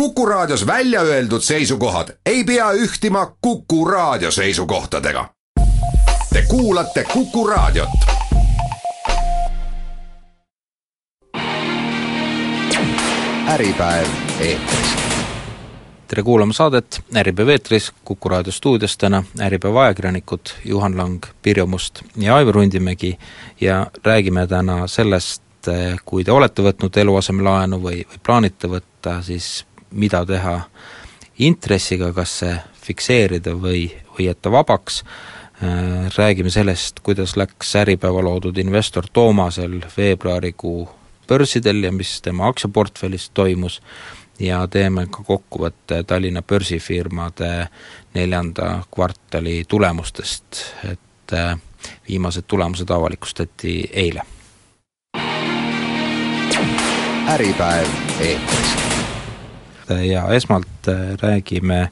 Kuku 0.00 0.26
Raadios 0.26 0.66
välja 0.66 1.00
öeldud 1.00 1.40
seisukohad 1.40 2.08
ei 2.26 2.44
pea 2.44 2.72
ühtima 2.72 3.36
Kuku 3.40 3.84
Raadio 3.84 4.30
seisukohtadega. 4.30 5.28
Te 6.32 6.42
kuulate 6.48 7.04
Kuku 7.12 7.46
Raadiot. 7.46 7.88
äripäev 13.48 14.06
eetris. 14.40 14.96
tere 16.08 16.22
kuulama 16.22 16.52
saadet 16.52 17.00
Äripäev 17.16 17.48
eetris, 17.48 17.92
Kuku 18.04 18.28
raadio 18.28 18.52
stuudios 18.52 18.98
täna 18.98 19.24
Äripäeva 19.40 19.82
ajakirjanikud 19.82 20.40
Juhan 20.64 20.96
Lang, 20.96 21.22
Pirjo 21.42 21.66
Must 21.66 22.02
ja 22.16 22.36
Aivar 22.36 22.56
Hundimägi 22.56 23.18
ja 23.60 23.86
räägime 24.04 24.46
täna 24.46 24.86
sellest, 24.86 25.42
kui 26.04 26.24
te 26.24 26.32
olete 26.32 26.62
võtnud 26.62 26.96
eluasemelaenu 26.96 27.76
või, 27.76 28.04
või 28.10 28.20
plaanite 28.22 28.68
võtta, 28.68 29.22
siis 29.22 29.66
mida 29.96 30.24
teha 30.28 30.60
intressiga, 31.42 32.12
kas 32.16 32.38
see 32.42 32.52
fikseerida 32.86 33.56
või, 33.58 33.88
või 34.14 34.28
jätta 34.28 34.52
vabaks, 34.52 35.02
räägime 36.16 36.52
sellest, 36.52 37.00
kuidas 37.02 37.36
läks 37.36 37.72
Äripäeva 37.80 38.22
loodud 38.22 38.58
investor 38.60 39.08
Toomasel 39.12 39.80
veebruarikuu 39.96 40.84
börsidel 41.28 41.82
ja 41.88 41.92
mis 41.92 42.20
tema 42.22 42.46
aktsiaportfellis 42.52 43.30
toimus, 43.34 43.80
ja 44.38 44.66
teeme 44.68 45.06
ka 45.10 45.24
kokkuvõtte 45.24 46.02
Tallinna 46.06 46.42
börsifirmade 46.42 47.68
neljanda 48.14 48.82
kvartali 48.92 49.64
tulemustest, 49.68 50.62
et 50.84 51.32
äh, 51.32 51.56
viimased 52.08 52.44
tulemused 52.46 52.90
avalikustati 52.90 53.90
eile. 53.92 54.22
äripäev 57.26 57.88
eetris. 58.20 58.85
Ja 59.90 60.26
esmalt 60.34 60.88
äh, 60.88 61.14
räägime 61.22 61.88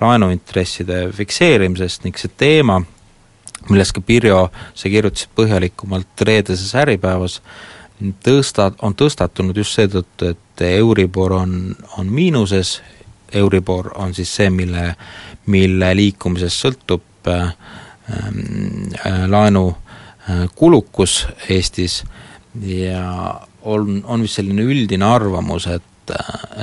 laenuintresside 0.00 1.08
fikseerimisest 1.12 2.04
ning 2.04 2.18
see 2.18 2.32
teema, 2.36 2.80
millest 3.70 3.96
ka 3.96 4.02
Pirjo, 4.04 4.48
sa 4.74 4.90
kirjutasid 4.90 5.32
põhjalikumalt 5.38 6.26
reedeses 6.26 6.74
Äripäevas, 6.78 7.40
tõsta, 8.24 8.70
on 8.82 8.94
tõstatunud 8.94 9.56
just 9.56 9.78
seetõttu, 9.78 10.32
et 10.34 10.66
Euribor 10.66 11.32
on, 11.40 11.74
on 11.98 12.12
miinuses, 12.12 12.80
Euribor 13.32 13.90
on 13.98 14.14
siis 14.14 14.30
see, 14.36 14.50
mille, 14.50 14.92
mille 15.50 15.90
liikumisest 15.96 16.62
sõltub 16.66 17.30
äh, 17.30 17.50
äh, 18.10 19.24
laenu 19.28 19.68
äh, 19.72 20.46
kulukus 20.54 21.24
Eestis. 21.50 22.04
Ja 22.62 23.40
on, 23.66 24.00
on 24.06 24.22
vist 24.24 24.38
selline 24.38 24.64
üldine 24.64 25.04
arvamus, 25.04 25.66
et 25.68 25.84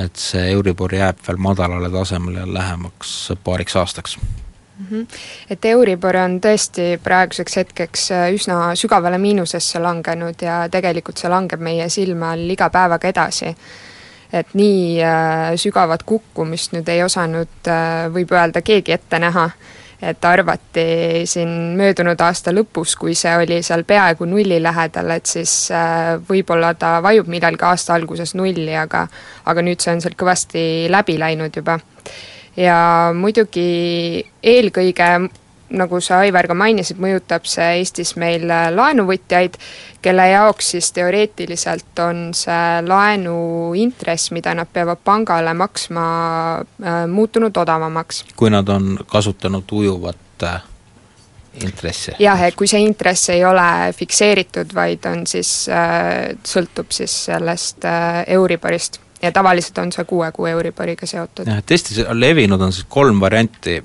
et 0.04 0.16
see 0.20 0.52
Euribor 0.52 0.94
jääb 0.96 1.20
veel 1.28 1.38
madalale 1.42 1.90
tasemele 1.94 2.46
lähemaks 2.54 3.32
paariks 3.44 3.76
aastaks 3.76 4.18
mm. 4.18 4.86
-hmm. 4.92 5.08
et 5.50 5.66
Euribor 5.66 6.18
on 6.18 6.40
tõesti 6.42 6.98
praeguseks 7.04 7.58
hetkeks 7.58 8.12
äh, 8.12 8.34
üsna 8.34 8.76
sügavale 8.76 9.18
miinusesse 9.18 9.80
langenud 9.80 10.42
ja 10.42 10.68
tegelikult 10.72 11.18
see 11.18 11.30
langeb 11.30 11.60
meie 11.60 11.90
silme 11.90 12.26
all 12.26 12.50
iga 12.50 12.70
päevaga 12.70 13.08
edasi. 13.08 13.56
et 14.34 14.54
nii 14.54 15.02
äh, 15.04 15.54
sügavat 15.56 16.04
kukkumist 16.04 16.74
nüüd 16.74 16.90
ei 16.90 17.04
osanud 17.04 17.68
äh,, 17.68 18.10
võib 18.14 18.32
öelda, 18.32 18.62
keegi 18.62 18.92
ette 18.92 19.20
näha 19.20 19.50
et 20.04 20.26
arvati 20.26 21.24
siin 21.30 21.52
möödunud 21.80 22.20
aasta 22.22 22.52
lõpus, 22.54 22.96
kui 23.00 23.16
see 23.18 23.34
oli 23.40 23.62
seal 23.64 23.86
peaaegu 23.88 24.28
nulli 24.28 24.60
lähedal, 24.64 25.14
et 25.16 25.30
siis 25.30 25.54
äh, 25.72 26.16
võib-olla 26.28 26.74
ta 26.80 26.98
vajub 27.04 27.30
millalgi 27.32 27.68
aasta 27.68 27.96
alguses 27.96 28.36
nulli, 28.36 28.74
aga 28.76 29.06
aga 29.50 29.66
nüüd 29.66 29.84
see 29.84 29.96
on 29.96 30.04
sealt 30.04 30.20
kõvasti 30.20 30.66
läbi 30.92 31.18
läinud 31.22 31.56
juba. 31.56 31.80
Ja 32.60 32.78
muidugi 33.18 34.22
eelkõige, 34.44 35.08
nagu 35.74 36.00
sa, 36.04 36.22
Aivar, 36.24 36.48
ka 36.50 36.56
mainisid, 36.58 37.00
mõjutab 37.02 37.48
see 37.50 37.80
Eestis 37.80 38.14
meil 38.20 38.46
laenuvõtjaid, 38.48 39.58
kelle 40.04 40.28
jaoks 40.32 40.74
siis 40.76 40.92
teoreetiliselt 40.96 42.02
on 42.04 42.26
see 42.38 42.82
laenuintress, 42.88 44.32
mida 44.36 44.54
nad 44.58 44.70
peavad 44.74 45.02
pangale 45.04 45.54
maksma, 45.58 46.06
äh, 46.62 47.00
muutunud 47.10 47.58
odavamaks. 47.58 48.26
kui 48.36 48.54
nad 48.54 48.70
on 48.70 48.98
kasutanud 49.08 49.72
ujuvat 49.72 50.44
äh, 50.44 50.62
intressi? 51.64 52.16
jah, 52.20 52.42
et 52.48 52.56
kui 52.56 52.68
see 52.68 52.84
intress 52.84 53.30
ei 53.34 53.46
ole 53.46 53.94
fikseeritud, 53.96 54.76
vaid 54.76 55.06
on 55.10 55.26
siis 55.28 55.70
äh,, 55.70 56.36
sõltub 56.48 56.92
siis 56.94 57.26
sellest 57.30 57.86
äh, 57.86 58.24
Euriborist 58.38 59.00
ja 59.24 59.32
tavaliselt 59.32 59.78
on 59.78 59.92
see 59.96 60.06
kuue 60.06 60.32
kuu 60.36 60.46
Euriboriga 60.52 61.08
seotud. 61.08 61.48
jah, 61.48 61.64
et 61.64 61.72
Eestis 61.72 62.04
levinud 62.12 62.62
on 62.62 62.74
siis 62.76 62.88
kolm 62.90 63.22
varianti, 63.24 63.80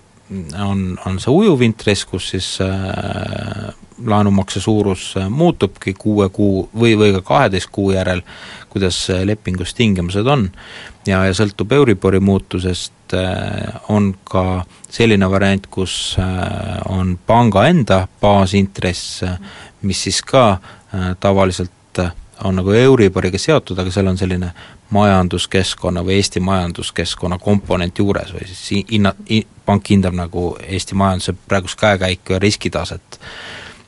on, 0.61 0.99
on 1.07 1.19
see 1.21 1.33
ujuv 1.33 1.63
intress, 1.65 2.05
kus 2.09 2.31
siis 2.35 2.49
äh, 2.65 3.69
laenumakse 4.07 4.61
suurus 4.61 5.11
äh, 5.17 5.29
muutubki 5.31 5.95
kuue 5.99 6.29
kuu 6.29 6.69
või, 6.75 6.95
või 7.01 7.15
ka 7.17 7.23
kaheteist 7.33 7.71
kuu 7.73 7.93
järel, 7.95 8.23
kuidas 8.69 9.01
äh, 9.15 9.25
lepingus 9.27 9.75
tingimused 9.75 10.27
on, 10.29 10.49
ja, 11.09 11.25
ja 11.27 11.35
sõltub 11.37 11.73
Euribori 11.73 12.21
muutusest 12.21 13.17
äh,, 13.17 13.81
on 13.89 14.13
ka 14.29 14.65
selline 14.91 15.31
variant, 15.31 15.67
kus 15.73 16.17
äh, 16.21 16.79
on 16.93 17.17
panga 17.27 17.67
enda 17.69 18.05
baasintress, 18.21 19.23
äh, 19.27 19.39
mis 19.83 20.05
siis 20.09 20.23
ka 20.27 20.47
äh, 20.53 21.13
tavaliselt 21.21 22.03
äh, 22.05 22.13
on 22.45 22.57
nagu 22.57 22.73
Euriboriga 22.73 23.39
seotud, 23.39 23.79
aga 23.79 23.91
seal 23.91 24.07
on 24.07 24.19
selline 24.19 24.51
majanduskeskkonna 24.95 26.05
või 26.07 26.19
Eesti 26.19 26.41
majanduskeskkonna 26.41 27.39
komponent 27.43 27.99
juures 27.99 28.33
või 28.35 28.47
siis 28.49 28.85
hinna, 28.91 29.15
pank 29.67 29.91
hindab 29.91 30.17
nagu 30.17 30.51
Eesti 30.63 30.97
majanduse 30.99 31.35
praegust 31.49 31.81
käekäiku 31.81 32.37
ja 32.37 32.39
riskitaset. 32.39 33.21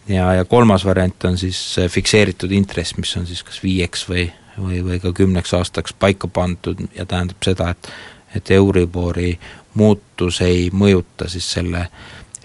ja, 0.09 0.33
ja 0.35 0.45
kolmas 0.45 0.85
variant 0.85 1.25
on 1.25 1.39
siis 1.39 1.77
fikseeritud 1.89 2.53
intress, 2.53 2.97
mis 2.97 3.17
on 3.17 3.27
siis 3.27 3.43
kas 3.43 3.63
viieks 3.63 4.09
või, 4.09 4.31
või, 4.59 4.85
või 4.85 5.01
ka 5.01 5.13
kümneks 5.13 5.55
aastaks 5.55 5.93
paika 5.93 6.29
pandud 6.29 6.81
ja 6.95 7.07
tähendab 7.07 7.43
seda, 7.45 7.71
et 7.71 7.93
et 8.35 8.51
Euribori 8.51 9.39
muutus 9.75 10.41
ei 10.41 10.69
mõjuta 10.71 11.29
siis 11.29 11.53
selle 11.53 11.89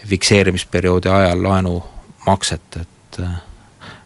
fikseerimisperioodi 0.08 1.10
ajal 1.10 1.44
laenumakset, 1.44 2.78
et 2.82 3.20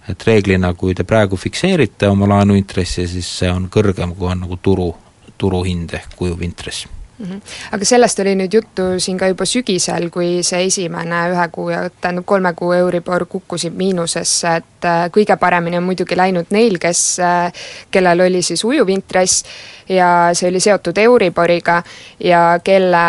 et 0.09 0.27
reeglina, 0.27 0.73
kui 0.73 0.95
te 0.97 1.03
praegu 1.07 1.37
fikseerite 1.37 2.07
oma 2.09 2.27
laenuintressi, 2.29 3.07
siis 3.07 3.33
see 3.41 3.51
on 3.51 3.69
kõrgem, 3.71 4.15
kui 4.17 4.29
on 4.31 4.45
nagu 4.45 4.57
turu, 4.61 4.93
turuhind 5.37 5.93
ehk 5.99 6.15
kujuv 6.19 6.41
intress 6.43 6.87
mm. 7.19 7.25
-hmm. 7.25 7.41
aga 7.71 7.85
sellest 7.85 8.19
oli 8.19 8.35
nüüd 8.35 8.53
juttu 8.53 8.81
siin 8.97 9.17
ka 9.17 9.27
juba 9.27 9.45
sügisel, 9.45 10.09
kui 10.09 10.43
see 10.43 10.65
esimene 10.65 11.21
ühe 11.33 11.47
kuu 11.51 11.69
ja 11.69 11.89
tähendab 11.89 12.25
kolme 12.25 12.53
kuu 12.53 12.71
Euribor 12.73 13.25
kukkusid 13.25 13.73
miinusesse, 13.73 14.55
et 14.55 14.85
äh, 14.85 15.09
kõige 15.17 15.37
paremini 15.37 15.77
on 15.77 15.83
muidugi 15.83 16.17
läinud 16.17 16.45
neil, 16.49 16.77
kes, 16.79 17.19
äh, 17.19 17.51
kellel 17.91 18.19
oli 18.19 18.41
siis 18.41 18.63
ujuv 18.63 18.89
intress 18.89 19.43
ja 19.89 20.29
see 20.33 20.49
oli 20.49 20.59
seotud 20.59 20.97
Euriboriga 20.97 21.83
ja 22.19 22.59
kelle 22.63 23.05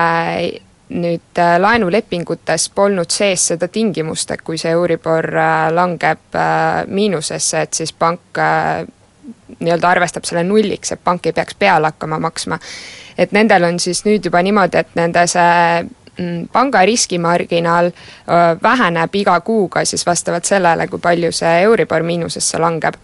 nüüd 0.91 1.39
äh, 1.39 1.57
laenulepingutes 1.61 2.69
polnud 2.75 3.11
sees 3.11 3.47
seda 3.53 3.69
tingimust, 3.69 4.31
et 4.35 4.43
kui 4.43 4.59
see 4.59 4.73
Euribor 4.75 5.27
äh, 5.39 5.69
langeb 5.75 6.35
äh, 6.35 6.83
miinusesse, 6.87 7.67
et 7.67 7.79
siis 7.79 7.93
pank 7.93 8.41
nii-öelda 9.61 9.89
arvestab 9.89 10.27
selle 10.27 10.43
nulliks, 10.47 10.93
et 10.95 11.03
pank 11.05 11.27
ei 11.27 11.37
peaks 11.37 11.55
peale 11.59 11.93
hakkama 11.93 12.19
maksma. 12.23 12.59
et 13.19 13.33
nendel 13.33 13.65
on 13.65 13.79
siis 13.81 14.05
nüüd 14.05 14.25
juba 14.25 14.43
niimoodi, 14.43 14.79
et 14.81 14.95
nende 14.97 15.27
see 15.29 15.83
mm, 15.83 16.47
panga 16.53 16.83
riskimarginaal 16.89 17.91
väheneb 18.63 19.15
iga 19.15 19.41
kuuga 19.41 19.85
siis 19.85 20.07
vastavalt 20.07 20.49
sellele, 20.49 20.87
kui 20.89 20.99
palju 20.99 21.33
see 21.33 21.61
Euribor 21.67 22.03
miinusesse 22.03 22.59
langeb 22.59 22.97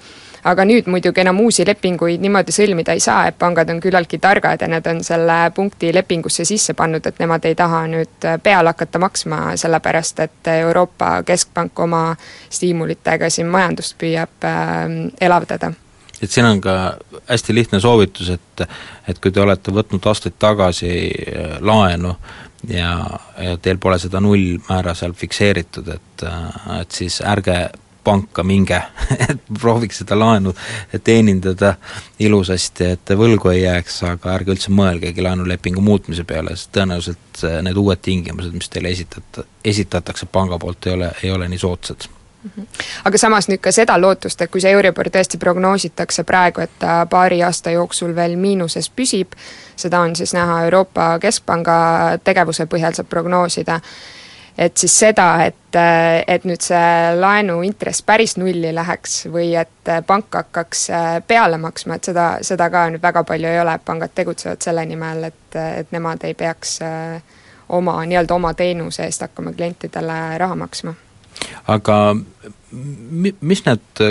aga 0.47 0.65
nüüd 0.69 0.87
muidugi 0.91 1.23
enam 1.23 1.41
uusi 1.43 1.65
lepinguid 1.67 2.23
niimoodi 2.23 2.55
sõlmida 2.55 2.95
ei 2.95 3.03
saa, 3.03 3.27
et 3.31 3.39
pangad 3.39 3.71
on 3.73 3.81
küllaltki 3.83 4.21
targad 4.23 4.63
ja 4.63 4.69
nad 4.71 4.87
on 4.87 5.03
selle 5.05 5.39
punkti 5.55 5.93
lepingusse 5.95 6.47
sisse 6.47 6.75
pannud, 6.79 7.07
et 7.07 7.19
nemad 7.23 7.45
ei 7.49 7.57
taha 7.59 7.83
nüüd 7.91 8.29
peale 8.43 8.75
hakata 8.75 9.01
maksma, 9.03 9.41
sellepärast 9.59 10.23
et 10.27 10.53
Euroopa 10.59 11.23
Keskpank 11.27 11.83
oma 11.87 12.05
stiimulitega 12.51 13.31
siin 13.31 13.51
majandust 13.51 13.99
püüab 13.99 14.47
äh, 14.47 14.87
elavdada. 15.21 15.73
Et 16.23 16.33
siin 16.33 16.47
on 16.49 16.61
ka 16.65 16.97
hästi 17.29 17.55
lihtne 17.55 17.81
soovitus, 17.81 18.31
et 18.39 18.67
et 19.07 19.19
kui 19.23 19.31
te 19.31 19.41
olete 19.43 19.75
võtnud 19.75 20.07
aastaid 20.09 20.39
tagasi 20.39 20.93
äh, 21.11 21.59
laenu 21.61 22.15
ja, 22.71 22.93
ja 23.43 23.57
teil 23.63 23.79
pole 23.83 23.99
seda 23.99 24.21
nullmäära 24.23 24.95
seal 24.95 25.13
fikseeritud, 25.13 25.91
et 25.95 26.25
et 26.81 27.01
siis 27.01 27.21
ärge 27.21 27.59
panka 28.07 28.45
minge 28.47 28.79
et 29.29 29.49
prooviks 29.61 30.03
seda 30.03 30.19
laenu 30.19 30.55
teenindada 31.05 31.75
ilusasti, 32.23 32.93
et 32.97 33.15
võlgu 33.19 33.53
ei 33.53 33.65
jääks, 33.65 34.03
aga 34.13 34.35
ärge 34.39 34.55
üldse 34.55 34.75
mõelgegi 34.75 35.25
laenulepingu 35.27 35.85
muutmise 35.85 36.25
peale, 36.25 36.57
sest 36.57 36.73
tõenäoliselt 36.77 37.47
need 37.67 37.81
uued 37.83 38.03
tingimused, 38.03 38.55
mis 38.55 38.71
teile 38.73 38.95
esitata, 38.95 39.47
esitatakse 39.65 40.31
panga 40.33 40.59
poolt, 40.63 40.87
ei 40.87 40.99
ole, 40.99 41.11
ei 41.23 41.35
ole 41.35 41.51
nii 41.51 41.63
soodsad. 41.63 42.09
Aga 43.05 43.19
samas 43.19 43.49
nüüd 43.51 43.61
ka 43.63 43.73
seda 43.75 43.97
lootust, 44.01 44.41
et 44.43 44.51
kui 44.53 44.63
see 44.63 44.73
Euribor 44.75 45.09
tõesti 45.13 45.39
prognoositakse 45.43 46.25
praegu, 46.29 46.63
et 46.63 46.75
ta 46.79 46.99
paari 47.11 47.41
aasta 47.43 47.73
jooksul 47.75 48.15
veel 48.17 48.37
miinuses 48.41 48.89
püsib, 48.91 49.35
seda 49.77 50.01
on 50.07 50.15
siis 50.19 50.35
näha 50.37 50.63
Euroopa 50.67 51.17
Keskpanga 51.23 51.79
tegevuse 52.25 52.69
põhjal, 52.71 52.95
saab 52.97 53.11
prognoosida, 53.11 53.81
et 54.59 54.77
siis 54.77 54.99
seda, 54.99 55.27
et, 55.45 55.79
et 56.27 56.45
nüüd 56.49 56.65
see 56.65 57.17
laenu 57.21 57.59
intress 57.67 58.03
päris 58.07 58.37
nulli 58.41 58.73
läheks 58.75 59.27
või 59.33 59.51
et 59.61 59.93
pank 60.07 60.35
hakkaks 60.35 60.87
peale 61.29 61.59
maksma, 61.61 61.99
et 61.99 62.11
seda, 62.11 62.29
seda 62.47 62.71
ka 62.73 62.87
nüüd 62.93 63.03
väga 63.03 63.25
palju 63.29 63.51
ei 63.53 63.61
ole, 63.61 63.79
pangad 63.85 64.15
tegutsevad 64.15 64.65
selle 64.65 64.87
nimel, 64.89 65.29
et, 65.29 65.59
et 65.83 65.93
nemad 65.93 66.25
ei 66.25 66.35
peaks 66.35 66.79
oma, 67.69 67.99
nii-öelda 68.07 68.35
oma 68.35 68.55
teenuse 68.55 69.05
eest 69.05 69.27
hakkama 69.27 69.53
klientidele 69.53 70.39
raha 70.39 70.57
maksma. 70.57 70.95
Aga 71.69 72.17
mi-, 72.73 73.37
mis 73.41 73.65
need, 73.67 74.05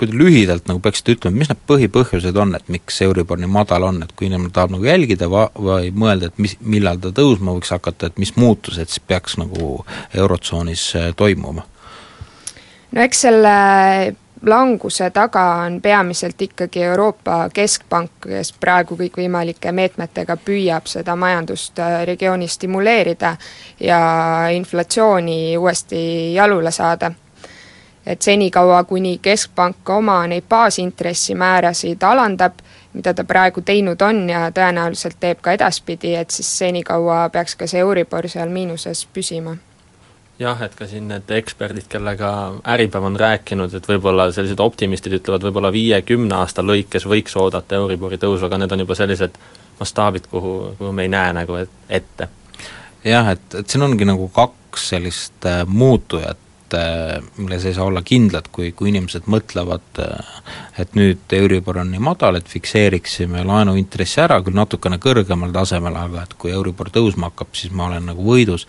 kui 0.00 0.08
te 0.08 0.16
lühidalt 0.16 0.68
nagu 0.70 0.80
peaksite 0.80 1.18
ütlema, 1.18 1.42
mis 1.42 1.50
need 1.52 1.60
põhipõhjused 1.68 2.38
on, 2.40 2.54
et 2.56 2.70
miks 2.72 3.02
Euribor 3.04 3.40
nii 3.40 3.50
madal 3.52 3.84
on, 3.90 4.00
et 4.06 4.14
kui 4.16 4.30
inimene 4.30 4.52
tahab 4.56 4.72
nagu 4.72 4.88
jälgida 4.88 5.28
va-, 5.32 5.50
või 5.52 5.90
mõelda, 5.92 6.30
et 6.30 6.40
mis, 6.40 6.56
millal 6.64 7.02
ta 7.02 7.12
tõusma 7.16 7.52
võiks 7.58 7.74
hakata, 7.74 8.08
et 8.08 8.22
mis 8.22 8.32
muutused 8.40 8.88
siis 8.88 9.04
peaks 9.04 9.36
nagu 9.40 9.84
Eurotsoonis 10.16 10.88
äh, 10.96 11.12
toimuma? 11.16 11.66
no 12.90 13.04
eks 13.04 13.20
selle 13.28 13.54
languse 14.46 15.10
taga 15.10 15.42
on 15.66 15.80
peamiselt 15.84 16.42
ikkagi 16.42 16.82
Euroopa 16.82 17.48
Keskpank, 17.54 18.24
kes 18.24 18.52
praegu 18.60 18.96
kõikvõimalike 18.96 19.72
meetmetega 19.72 20.36
püüab 20.40 20.88
seda 20.88 21.16
majandust 21.16 21.78
äh, 21.78 22.00
regioonis 22.08 22.56
stimuleerida 22.56 23.34
ja 23.80 24.00
inflatsiooni 24.56 25.56
uuesti 25.58 26.00
jalule 26.34 26.72
saada. 26.72 27.12
Et 28.06 28.22
senikaua, 28.22 28.84
kuni 28.84 29.18
Keskpank 29.22 29.88
oma 29.88 30.26
neid 30.26 30.44
baasintressimäärasid 30.48 32.02
alandab, 32.02 32.60
mida 32.92 33.14
ta 33.14 33.24
praegu 33.24 33.60
teinud 33.60 34.02
on 34.02 34.28
ja 34.30 34.48
tõenäoliselt 34.50 35.20
teeb 35.20 35.40
ka 35.40 35.52
edaspidi, 35.52 36.14
et 36.14 36.30
siis 36.30 36.58
senikaua 36.58 37.28
peaks 37.30 37.56
ka 37.56 37.66
see 37.70 37.80
Euribor 37.80 38.28
seal 38.28 38.48
miinuses 38.48 39.06
püsima 39.14 39.56
jah, 40.40 40.62
et 40.64 40.74
ka 40.74 40.86
siin 40.88 41.08
need 41.10 41.30
eksperdid, 41.36 41.86
kellega 41.92 42.30
Äripäev 42.72 43.04
on 43.04 43.16
rääkinud, 43.20 43.74
et 43.76 43.88
võib-olla 43.88 44.30
sellised 44.32 44.60
optimistid 44.64 45.18
ütlevad 45.18 45.44
võib-olla 45.44 45.72
viie-kümne 45.74 46.38
aasta 46.40 46.64
lõikes 46.64 47.06
võiks 47.08 47.36
oodata 47.36 47.76
Euribori 47.76 48.18
tõusu, 48.20 48.46
aga 48.48 48.62
need 48.62 48.72
on 48.72 48.84
juba 48.84 48.96
sellised 48.96 49.36
mastaabid, 49.80 50.28
kuhu, 50.32 50.54
kuhu 50.78 50.92
me 50.96 51.06
ei 51.06 51.12
näe 51.12 51.32
nagu 51.36 51.60
et, 51.60 51.72
ette. 51.88 52.28
jah, 53.04 53.32
et, 53.34 53.58
et 53.60 53.68
siin 53.68 53.84
ongi 53.84 54.08
nagu 54.08 54.28
kaks 54.32 54.88
sellist 54.94 55.48
äh, 55.48 55.62
muutujat 55.66 56.40
äh,, 56.76 57.18
milles 57.36 57.64
ei 57.66 57.74
saa 57.76 57.88
olla 57.90 58.02
kindlad, 58.06 58.48
kui, 58.52 58.72
kui 58.76 58.90
inimesed 58.92 59.28
mõtlevad 59.30 60.00
äh,, 60.02 60.32
et 60.82 60.96
nüüd 60.98 61.34
Euribor 61.36 61.80
on 61.82 61.92
nii 61.94 62.02
madal, 62.04 62.38
et 62.40 62.48
fikseeriksime 62.50 63.44
laenuintressi 63.46 64.22
ära, 64.24 64.40
küll 64.44 64.58
natukene 64.58 65.00
kõrgemal 65.02 65.52
tasemel, 65.54 65.96
aga 65.96 66.24
et 66.24 66.36
kui 66.40 66.54
Euribor 66.54 66.92
tõusma 66.94 67.30
hakkab, 67.30 67.54
siis 67.58 67.74
ma 67.76 67.88
olen 67.90 68.10
nagu 68.12 68.24
võidus. 68.26 68.66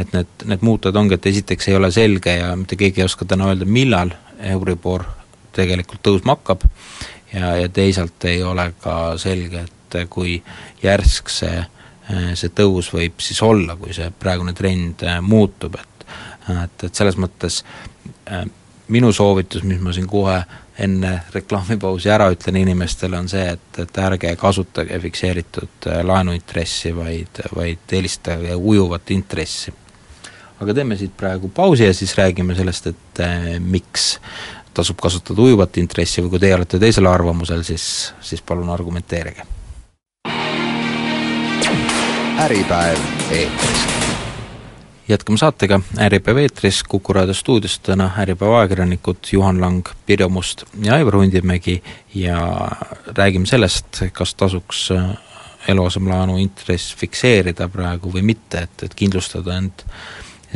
Et 0.00 0.08
need, 0.16 0.30
need 0.48 0.62
muutujad 0.64 0.96
ongi, 0.96 1.18
et 1.18 1.26
esiteks 1.28 1.68
ei 1.68 1.76
ole 1.76 1.90
selge 1.92 2.38
ja 2.38 2.54
mitte 2.56 2.78
keegi 2.80 3.02
ei 3.02 3.08
oska 3.08 3.26
täna 3.28 3.50
öelda, 3.50 3.68
millal 3.68 4.14
Euribor 4.52 5.04
tegelikult 5.52 6.00
tõusma 6.06 6.38
hakkab. 6.38 6.64
Ja, 7.32 7.54
ja 7.56 7.68
teisalt 7.72 8.24
ei 8.28 8.42
ole 8.44 8.70
ka 8.80 9.14
selge, 9.20 9.66
et 9.68 9.96
kui 10.12 10.38
järsk 10.82 11.30
see, 11.32 11.62
see 12.36 12.52
tõus 12.56 12.90
võib 12.92 13.20
siis 13.24 13.40
olla, 13.44 13.76
kui 13.80 13.94
see 13.96 14.10
praegune 14.20 14.52
trend 14.56 15.04
muutub, 15.24 15.76
et 15.80 15.91
et, 16.48 16.84
et 16.88 16.94
selles 16.94 17.18
mõttes 17.20 17.62
minu 18.92 19.12
soovitus, 19.14 19.62
mis 19.66 19.80
ma 19.80 19.92
siin 19.94 20.08
kohe 20.10 20.40
enne 20.82 21.12
reklaamipausi 21.34 22.10
ära 22.10 22.30
ütlen 22.32 22.56
inimestele, 22.62 23.18
on 23.18 23.28
see, 23.28 23.44
et, 23.54 23.78
et 23.84 24.00
ärge 24.02 24.32
kasutage 24.40 24.98
fikseeritud 25.04 25.88
laenuintressi, 26.08 26.94
vaid, 26.96 27.44
vaid 27.54 27.96
eelistage 27.98 28.56
ujuvat 28.56 29.12
intressi 29.14 29.74
aga 30.62 30.74
teeme 30.78 30.96
siit 30.98 31.14
praegu 31.18 31.50
pausi 31.54 31.86
ja 31.88 31.94
siis 31.94 32.14
räägime 32.18 32.54
sellest, 32.54 32.86
et 32.92 33.22
äh, 33.24 33.48
miks 33.58 34.16
tasub 34.74 35.00
kasutada 35.02 35.42
ujuvat 35.42 35.76
intressi 35.82 36.24
või 36.24 36.34
kui 36.34 36.42
teie 36.44 36.56
olete 36.56 36.80
teisel 36.82 37.08
arvamusel, 37.10 37.64
siis, 37.66 37.86
siis 38.20 38.44
palun 38.46 38.70
argumenteerige. 38.72 39.48
äripäev 42.42 42.98
eetris 43.30 43.91
jätkame 45.12 45.38
saatega 45.38 45.80
Äripäev 46.00 46.38
eetris, 46.42 46.82
Kuku 46.88 47.12
raadio 47.12 47.34
stuudios 47.34 47.78
täna 47.78 48.10
Äripäeva 48.18 48.60
ajakirjanikud 48.60 49.16
Juhan 49.32 49.60
Lang, 49.60 49.86
Pirjo 50.06 50.28
Must 50.28 50.64
ja 50.82 50.94
Aivar 50.94 51.16
Hundimägi 51.16 51.82
ja 52.14 52.68
räägime 53.06 53.46
sellest, 53.46 54.02
kas 54.12 54.34
tasuks 54.34 54.90
äh, 54.90 55.10
eluasemelaenu 55.68 56.36
intress 56.38 56.96
fikseerida 56.96 57.68
praegu 57.68 58.12
või 58.12 58.22
mitte, 58.32 58.66
et, 58.66 58.82
et 58.82 58.94
kindlustada 58.94 59.56
end 59.58 59.84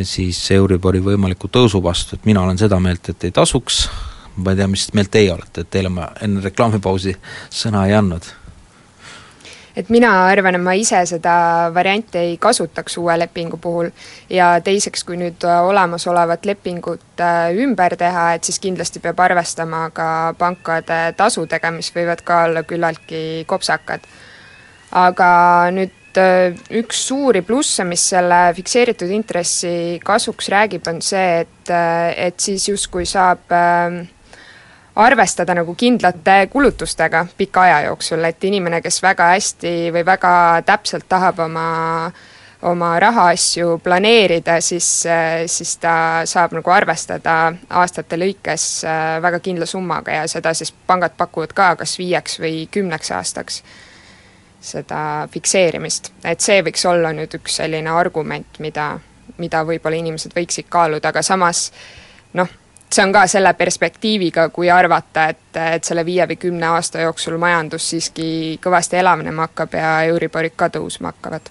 siis 0.02 0.40
Euribori 0.52 1.00
võimaliku 1.04 1.48
tõusu 1.52 1.82
vastu, 1.82 2.16
et 2.16 2.26
mina 2.28 2.42
olen 2.42 2.58
seda 2.58 2.80
meelt, 2.80 3.08
et 3.08 3.24
ei 3.24 3.32
tasuks, 3.32 3.86
ma 4.36 4.52
ei 4.52 4.60
tea, 4.60 4.68
mis 4.68 4.88
meelt 4.94 5.12
teie 5.12 5.32
olete, 5.32 5.62
et 5.62 5.70
teile 5.70 5.92
ma 5.92 6.10
enne 6.22 6.42
reklaamipausi 6.44 7.16
sõna 7.50 7.86
ei 7.88 7.96
andnud 7.96 8.28
et 9.76 9.90
mina 9.92 10.10
arvan, 10.30 10.56
et 10.56 10.64
ma 10.64 10.72
ise 10.78 11.02
seda 11.08 11.34
varianti 11.74 12.18
ei 12.18 12.36
kasutaks 12.40 12.96
uue 13.02 13.16
lepingu 13.20 13.58
puhul 13.60 13.90
ja 14.32 14.54
teiseks, 14.64 15.04
kui 15.04 15.18
nüüd 15.20 15.44
olemasolevat 15.44 16.48
lepingut 16.48 17.20
äh, 17.20 17.50
ümber 17.64 17.96
teha, 18.00 18.30
et 18.36 18.48
siis 18.48 18.60
kindlasti 18.62 19.02
peab 19.04 19.20
arvestama 19.26 19.88
ka 19.96 20.08
pankade 20.38 21.00
tasudega, 21.18 21.74
mis 21.76 21.92
võivad 21.94 22.24
ka 22.24 22.46
olla 22.48 22.64
küllaltki 22.64 23.44
kopsakad. 23.48 24.08
aga 24.96 25.28
nüüd 25.76 26.20
äh, 26.22 26.56
üks 26.80 27.06
suuri 27.10 27.42
plusse, 27.44 27.84
mis 27.84 28.08
selle 28.14 28.40
fikseeritud 28.56 29.12
intressi 29.12 30.00
kasuks 30.04 30.48
räägib, 30.48 30.88
on 30.88 31.02
see, 31.04 31.42
et, 31.44 31.70
äh, 31.70 32.14
et 32.28 32.40
siis 32.40 32.68
justkui 32.70 33.04
saab 33.04 33.52
äh, 33.52 34.06
arvestada 34.96 35.54
nagu 35.54 35.74
kindlate 35.74 36.46
kulutustega 36.52 37.26
pika 37.36 37.66
aja 37.66 37.80
jooksul, 37.90 38.24
et 38.24 38.44
inimene, 38.44 38.80
kes 38.82 39.02
väga 39.04 39.28
hästi 39.34 39.74
või 39.92 40.06
väga 40.06 40.32
täpselt 40.66 41.08
tahab 41.08 41.44
oma 41.44 41.66
oma 42.66 42.98
rahaasju 42.98 43.78
planeerida, 43.84 44.60
siis, 44.60 44.86
siis 45.46 45.76
ta 45.76 46.22
saab 46.24 46.56
nagu 46.56 46.70
arvestada 46.72 47.52
aastate 47.68 48.16
lõikes 48.18 48.64
väga 49.22 49.40
kindla 49.44 49.68
summaga 49.68 50.22
ja 50.22 50.24
seda 50.30 50.54
siis 50.56 50.72
pangad 50.86 51.14
pakuvad 51.18 51.52
ka 51.52 51.74
kas 51.82 51.98
viieks 52.00 52.40
või 52.40 52.64
kümneks 52.72 53.12
aastaks 53.12 53.60
seda 54.66 55.28
fikseerimist, 55.30 56.10
et 56.24 56.40
see 56.40 56.62
võiks 56.64 56.86
olla 56.88 57.12
nüüd 57.14 57.36
üks 57.38 57.60
selline 57.60 57.92
argument, 57.92 58.58
mida, 58.58 58.96
mida 59.38 59.62
võib-olla 59.68 60.00
inimesed 60.00 60.34
võiksid 60.34 60.66
kaaluda, 60.72 61.12
aga 61.12 61.22
samas 61.22 61.68
noh, 62.34 62.48
see 62.92 63.04
on 63.04 63.12
ka 63.12 63.26
selle 63.30 63.52
perspektiiviga, 63.54 64.48
kui 64.54 64.70
arvata, 64.70 65.28
et, 65.32 65.60
et 65.76 65.84
selle 65.84 66.04
viie 66.06 66.26
või 66.30 66.38
kümne 66.40 66.68
aasta 66.76 67.02
jooksul 67.02 67.38
majandus 67.42 67.90
siiski 67.90 68.28
kõvasti 68.62 69.00
elavnema 69.00 69.48
hakkab 69.48 69.74
ja 69.78 69.92
Euriborid 70.10 70.56
ka 70.56 70.70
tõusma 70.78 71.12
hakkavad. 71.14 71.50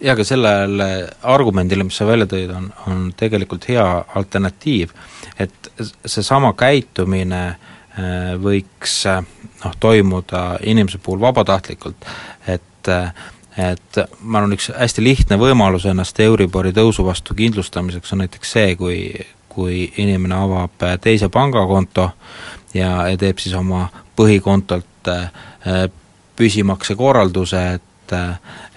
jaa, 0.00 0.12
aga 0.12 0.24
sellele 0.24 0.88
argumendile, 1.22 1.84
mis 1.84 1.96
sa 1.96 2.06
välja 2.06 2.26
tõid, 2.30 2.52
on, 2.54 2.72
on 2.90 3.06
tegelikult 3.16 3.68
hea 3.68 3.86
alternatiiv, 4.14 4.92
et 5.38 5.72
seesama 6.06 6.52
käitumine 6.58 7.44
äh, 7.48 8.34
võiks 8.40 9.00
äh, 9.10 9.22
noh, 9.64 9.78
toimuda 9.80 10.58
inimese 10.62 10.98
puhul 10.98 11.22
vabatahtlikult, 11.24 12.10
et 12.46 12.62
et 13.54 13.98
ma 14.20 14.40
arvan, 14.40 14.56
üks 14.56 14.72
hästi 14.74 15.02
lihtne 15.04 15.36
võimalus 15.38 15.84
ennast 15.86 16.18
Euribori 16.20 16.72
tõusu 16.74 17.04
vastu 17.06 17.36
kindlustamiseks 17.38 18.10
on 18.12 18.24
näiteks 18.24 18.54
see, 18.56 18.72
kui, 18.74 18.96
kui 19.54 19.92
inimene 20.02 20.34
avab 20.34 20.86
teise 21.00 21.28
pangakonto 21.28 22.10
ja, 22.74 23.08
ja 23.08 23.16
teeb 23.18 23.38
siis 23.38 23.54
oma 23.54 23.86
põhikontolt 24.16 25.10
äh, 25.10 25.88
püsimaksekorralduse, 26.36 27.66
et 27.74 27.90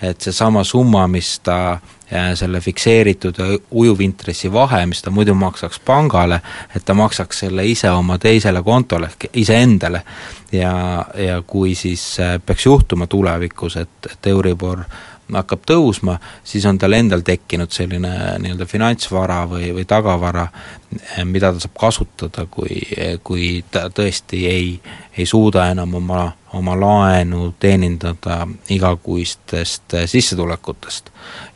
et 0.01 0.21
seesama 0.21 0.63
summa, 0.63 1.07
mis 1.07 1.39
ta 1.43 1.79
selle 2.35 2.61
fikseeritud 2.63 3.35
ujuvintressi 3.71 4.51
vahe, 4.53 4.85
mis 4.85 5.01
ta 5.01 5.11
muidu 5.11 5.33
maksaks 5.35 5.79
pangale, 5.85 6.39
et 6.75 6.85
ta 6.85 6.93
maksaks 6.95 7.43
selle 7.43 7.65
ise 7.67 7.91
oma 7.91 8.17
teisele 8.17 8.63
kontole 8.63 9.09
ehk 9.11 9.27
iseendale. 9.33 10.01
ja, 10.51 11.05
ja 11.17 11.41
kui 11.47 11.75
siis 11.75 12.19
äh, 12.19 12.39
peaks 12.45 12.65
juhtuma 12.65 13.07
tulevikus, 13.07 13.75
et, 13.75 14.11
et 14.11 14.27
Euribor 14.27 14.79
hakkab 15.33 15.65
tõusma, 15.67 16.17
siis 16.47 16.65
on 16.69 16.77
tal 16.79 16.95
endal 16.95 17.23
tekkinud 17.25 17.71
selline 17.73 18.11
nii-öelda 18.41 18.67
finantsvara 18.69 19.41
või, 19.49 19.71
või 19.75 19.85
tagavara, 19.87 20.47
eh, 20.99 21.25
mida 21.25 21.51
ta 21.53 21.63
saab 21.63 21.75
kasutada, 21.79 22.45
kui, 22.51 22.79
kui 23.23 23.63
ta 23.71 23.87
tõesti 23.89 24.43
ei, 24.47 24.71
ei 25.17 25.25
suuda 25.25 25.67
enam 25.71 25.97
oma, 25.99 26.29
oma 26.53 26.77
laenu 26.79 27.53
teenindada 27.59 28.45
igakuistest 28.69 29.99
eh, 29.99 30.07
sissetulekutest. 30.07 31.11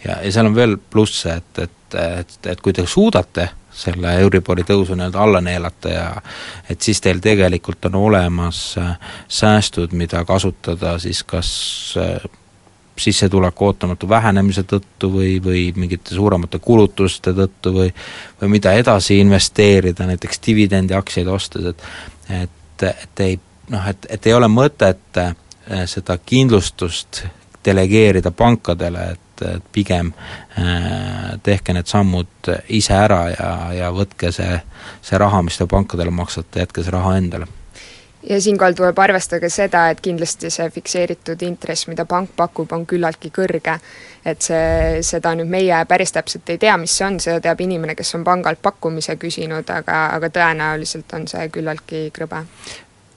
ja, 0.05 0.21
ja 0.21 0.31
seal 0.31 0.51
on 0.51 0.55
veel 0.55 0.77
plusse, 0.77 1.39
et, 1.41 1.65
et, 1.67 1.99
et, 2.19 2.37
et 2.51 2.61
kui 2.61 2.73
te 2.73 2.85
suudate 2.87 3.49
selle 3.71 4.11
Euribori 4.19 4.65
tõusu 4.67 4.97
nii-öelda 4.99 5.19
alla 5.21 5.39
neelata 5.41 5.89
ja 5.89 6.07
et 6.69 6.81
siis 6.81 6.99
teil 7.01 7.21
tegelikult 7.23 7.87
on 7.87 7.95
olemas 7.95 8.75
äh, 8.77 8.97
säästud, 9.31 9.95
mida 9.95 10.25
kasutada 10.27 10.97
siis 10.99 11.23
kas 11.23 11.51
sissetuleku 13.01 13.65
ootamatu 13.65 14.09
vähenemise 14.09 14.63
tõttu 14.67 15.11
või, 15.13 15.35
või 15.43 15.63
mingite 15.75 16.15
suuremate 16.15 16.59
kulutuste 16.59 17.33
tõttu 17.37 17.73
või 17.75 17.89
või 18.41 18.53
mida 18.57 18.73
edasi 18.77 19.19
investeerida, 19.21 20.07
näiteks 20.09 20.41
dividendiaktsiaid 20.47 21.27
ostes, 21.27 21.73
et 21.73 21.83
et, 22.41 22.87
et 22.91 23.25
ei 23.25 23.39
noh, 23.69 23.87
et, 23.87 24.07
et 24.09 24.27
ei 24.27 24.33
ole 24.33 24.47
mõtet 24.51 25.21
äh, 25.21 25.35
seda 25.85 26.17
kindlustust 26.25 27.25
delegeerida 27.65 28.31
pankadele, 28.31 29.11
et 29.15 29.27
et 29.41 29.63
pigem 29.73 30.11
äh, 30.59 31.39
tehke 31.41 31.73
need 31.73 31.89
sammud 31.89 32.51
ise 32.69 32.93
ära 32.93 33.23
ja, 33.31 33.53
ja 33.73 33.87
võtke 33.89 34.29
see, 34.29 34.59
see 35.01 35.17
raha, 35.17 35.41
mis 35.41 35.57
te 35.57 35.65
pankadele 35.65 36.13
maksate, 36.13 36.61
jätke 36.61 36.83
see 36.85 36.93
raha 36.93 37.15
endale 37.17 37.47
ja 38.29 38.41
siinkohal 38.41 38.73
tuleb 38.73 38.99
arvestada 38.99 39.49
seda, 39.49 39.87
et 39.89 40.01
kindlasti 40.01 40.49
see 40.53 40.69
fikseeritud 40.69 41.41
intress, 41.45 41.87
mida 41.89 42.05
pank 42.05 42.35
pakub, 42.37 42.71
on 42.71 42.85
küllaltki 42.85 43.31
kõrge. 43.33 43.79
et 44.25 44.41
see, 44.41 45.01
seda 45.01 45.31
nüüd 45.33 45.49
meie 45.49 45.79
päris 45.89 46.11
täpselt 46.13 46.49
ei 46.53 46.59
tea, 46.61 46.75
mis 46.77 46.93
see 46.93 47.05
on, 47.07 47.19
seda 47.19 47.39
teab 47.41 47.61
inimene, 47.65 47.95
kes 47.97 48.15
on 48.15 48.23
pangalt 48.23 48.61
pakkumise 48.61 49.15
küsinud, 49.17 49.69
aga, 49.73 50.05
aga 50.13 50.29
tõenäoliselt 50.29 51.13
on 51.17 51.25
see 51.27 51.49
küllaltki 51.49 52.03
krõbe. 52.13 52.43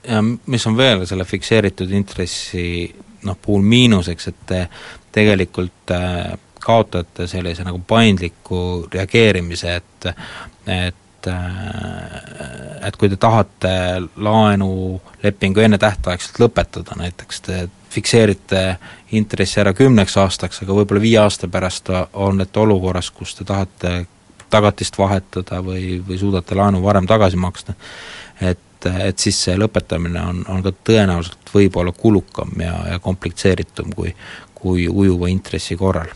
ja 0.07 0.23
mis 0.23 0.65
on 0.67 0.77
veel 0.77 1.05
selle 1.05 1.25
fikseeritud 1.25 1.91
intressi 1.91 2.95
noh, 3.25 3.37
puhul 3.41 3.61
miinuseks, 3.61 4.27
et 4.27 4.41
te 4.45 4.67
tegelikult 5.11 5.93
äh, 5.93 6.35
kaotate 6.65 7.27
sellise 7.29 7.63
nagu 7.63 7.79
paindliku 7.87 8.87
reageerimise, 8.93 9.75
et 9.75 10.13
et 10.65 11.04
äh, 11.31 12.87
et 12.87 12.97
kui 12.97 13.09
te 13.09 13.17
tahate 13.21 13.71
laenulepingu 14.15 15.63
ennetähtaegselt 15.65 16.39
lõpetada, 16.43 16.97
näiteks 16.99 17.41
te 17.45 17.61
fikseerite 17.95 18.65
intressi 19.15 19.61
ära 19.63 19.73
kümneks 19.73 20.17
aastaks, 20.19 20.61
aga 20.63 20.75
võib-olla 20.75 21.01
viie 21.01 21.19
aasta 21.21 21.47
pärast 21.47 21.89
olete 22.13 22.59
olukorras, 22.59 23.11
kus 23.15 23.35
te 23.35 23.47
tahate 23.47 23.95
tagatist 24.49 24.97
vahetada 24.97 25.61
või, 25.65 25.99
või 26.07 26.19
suudate 26.19 26.55
laenu 26.55 26.83
varem 26.83 27.07
tagasi 27.09 27.39
maksta, 27.39 27.75
et 28.41 28.61
et 28.85 29.17
siis 29.17 29.37
see 29.47 29.55
lõpetamine 29.57 30.21
on, 30.21 30.43
on 30.51 30.59
ka 30.61 30.69
tõenäoliselt 30.85 31.49
võib-olla 31.53 31.89
kulukam 31.95 32.51
ja, 32.61 32.75
ja 32.91 32.99
komplitseeritum 33.01 33.95
kui, 33.95 34.11
kui 34.53 34.85
ujuva 34.85 35.29
intressi 35.31 35.77
korral. 35.79 36.11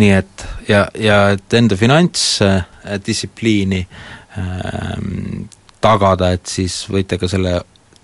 Nii 0.00 0.12
et 0.16 0.46
ja, 0.68 0.86
ja 0.98 1.18
et 1.34 1.54
enda 1.54 1.76
finantsdistsipliini 1.76 3.86
ähm, 4.38 5.44
tagada, 5.82 6.32
et 6.32 6.46
siis 6.48 6.86
võite 6.90 7.18
ka 7.20 7.28
selle 7.28 7.60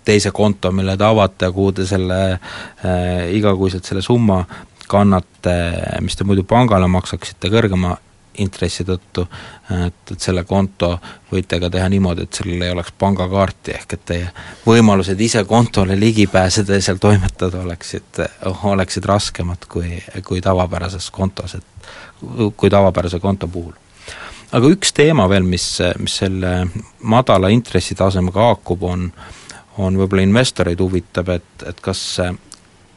teise 0.09 0.33
konto, 0.33 0.73
mille 0.73 0.97
te 0.97 1.05
avate 1.05 1.51
kuhu 1.53 1.73
te 1.79 1.87
selle 1.89 2.19
äh, 2.33 3.29
igakuiselt 3.37 3.89
selle 3.89 4.03
summa 4.05 4.43
kannate, 4.89 5.57
mis 6.01 6.17
te 6.17 6.25
muidu 6.25 6.47
pangale 6.49 6.89
maksaksite 6.89 7.51
kõrgema 7.53 7.97
intressi 8.39 8.85
tõttu, 8.87 9.25
et, 9.87 10.13
et 10.13 10.21
selle 10.21 10.45
konto 10.49 10.93
võite 11.33 11.59
ka 11.61 11.71
teha 11.71 11.89
niimoodi, 11.93 12.27
et 12.27 12.41
sellel 12.41 12.63
ei 12.67 12.75
oleks 12.75 12.95
pangakaarti, 12.99 13.75
ehk 13.75 13.97
et 13.97 14.05
teie 14.13 14.31
võimalused 14.67 15.21
ise 15.21 15.45
kontole 15.49 15.99
ligi 15.99 16.27
pääseda 16.31 16.79
ja 16.79 16.87
seal 16.89 17.01
toimetada 17.03 17.61
oleksid, 17.65 18.23
oleksid 18.73 19.05
raskemad 19.09 19.69
kui, 19.69 19.99
kui 20.27 20.41
tavapärases 20.45 21.11
kontos, 21.11 21.59
et 21.59 21.93
kui 22.57 22.71
tavapärase 22.71 23.21
konto 23.21 23.49
puhul. 23.49 23.73
Aga 24.53 24.71
üks 24.73 24.95
teema 24.97 25.27
veel, 25.29 25.45
mis, 25.45 25.67
mis 26.01 26.15
selle 26.23 26.53
madala 27.05 27.51
intressitasemega 27.53 28.47
haakub, 28.47 28.85
on, 28.89 29.11
on 29.79 29.99
võib-olla 30.01 30.25
investoreid 30.25 30.81
huvitab, 30.81 31.35
et, 31.37 31.67
et 31.69 31.83
kas, 31.85 32.01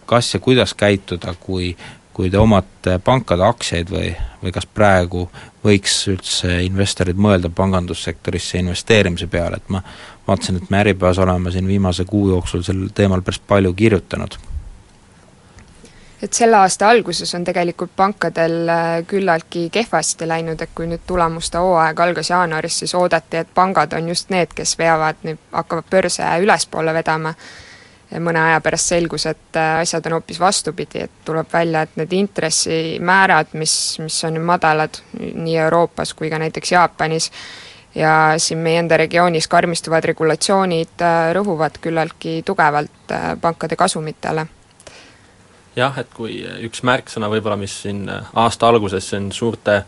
kas 0.07 0.33
ja 0.33 0.39
kuidas 0.39 0.73
käituda, 0.79 1.35
kui 1.39 1.73
kui 2.21 2.29
te 2.29 2.37
omate 2.37 2.99
pankade 3.01 3.41
aktsiaid 3.41 3.89
või, 3.89 4.11
või 4.43 4.51
kas 4.53 4.67
praegu 4.69 5.23
võiks 5.65 5.95
üldse 6.11 6.59
investorid 6.61 7.17
mõelda 7.17 7.49
pangandussektorisse 7.49 8.59
investeerimise 8.61 9.25
peale, 9.31 9.57
et 9.57 9.71
ma 9.73 9.81
vaatasin, 10.27 10.59
et 10.61 10.69
me 10.69 10.77
Äripäevas 10.83 11.17
oleme 11.23 11.51
siin 11.51 11.65
viimase 11.67 12.05
kuu 12.05 12.27
jooksul 12.29 12.61
sel 12.67 12.83
teemal 12.93 13.23
päris 13.25 13.41
palju 13.47 13.73
kirjutanud. 13.73 14.37
et 16.21 16.33
selle 16.37 16.57
aasta 16.61 16.89
alguses 16.89 17.33
on 17.35 17.43
tegelikult 17.43 17.95
pankadel 17.97 18.69
äh, 18.69 18.83
küllaltki 19.07 19.69
kehvasti 19.73 20.27
läinud, 20.27 20.61
et 20.61 20.69
kui 20.77 20.85
nüüd 20.85 21.01
tulemuste 21.07 21.57
hooaeg 21.57 21.99
algas 21.99 22.29
jaanuaris, 22.29 22.79
siis 22.83 22.93
oodati, 22.95 23.41
et 23.41 23.49
pangad 23.53 23.97
on 23.97 24.13
just 24.13 24.29
need, 24.29 24.53
kes 24.53 24.77
veavad, 24.77 25.25
nüüd 25.25 25.41
hakkavad 25.51 25.89
börse 25.89 26.29
ülespoole 26.45 26.93
vedama 26.93 27.33
mõne 28.19 28.39
aja 28.43 28.61
pärast 28.61 28.91
selgus, 28.91 29.25
et 29.29 29.57
äh, 29.59 29.79
asjad 29.85 30.05
on 30.09 30.17
hoopis 30.17 30.39
vastupidi, 30.39 31.05
et 31.05 31.11
tuleb 31.25 31.47
välja, 31.53 31.85
et 31.85 31.97
need 31.99 32.13
intressimäärad, 32.13 33.53
mis, 33.53 33.73
mis 34.03 34.23
on 34.27 34.39
madalad 34.43 35.01
nii 35.19 35.57
Euroopas 35.57 36.13
kui 36.13 36.29
ka 36.29 36.39
näiteks 36.41 36.71
Jaapanis, 36.71 37.31
ja 37.95 38.33
siin 38.37 38.59
meie 38.63 38.79
enda 38.79 38.97
regioonis 38.97 39.47
karmistuvad 39.51 40.05
regulatsioonid 40.11 41.03
äh, 41.03 41.31
rõhuvad 41.37 41.79
küllaltki 41.81 42.41
tugevalt 42.45 43.11
äh, 43.15 43.33
pankade 43.41 43.75
kasumitele. 43.79 44.47
Jah, 45.75 45.97
et 45.99 46.09
kui 46.11 46.41
üks 46.67 46.83
märksõna 46.83 47.29
võib-olla, 47.31 47.55
mis 47.55 47.77
siin 47.85 48.03
aasta 48.11 48.67
alguses 48.67 49.07
siin 49.07 49.31
suurte 49.31 49.83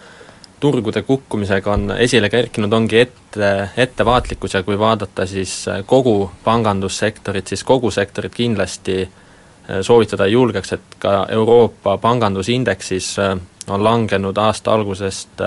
turgude 0.64 1.02
kukkumisega 1.04 1.74
on 1.74 1.92
esile 1.98 2.30
kerkinud, 2.32 2.72
ongi 2.74 3.02
ette, 3.02 3.50
ettevaatlikkus 3.84 4.54
ja 4.56 4.64
kui 4.64 4.78
vaadata 4.80 5.26
siis 5.28 5.58
äh, 5.68 5.82
kogu 5.86 6.32
pangandussektorit, 6.44 7.52
siis 7.52 7.64
kogu 7.68 7.92
sektorit 7.92 8.36
kindlasti 8.36 9.02
äh, 9.04 9.82
soovitada 9.82 10.30
ei 10.30 10.38
julgeks, 10.38 10.72
et 10.78 10.96
ka 11.04 11.26
Euroopa 11.36 11.98
pangandusindeksis 11.98 13.10
äh, 13.20 13.34
on 13.68 13.84
langenud 13.84 14.38
aasta 14.38 14.74
algusest 14.74 15.44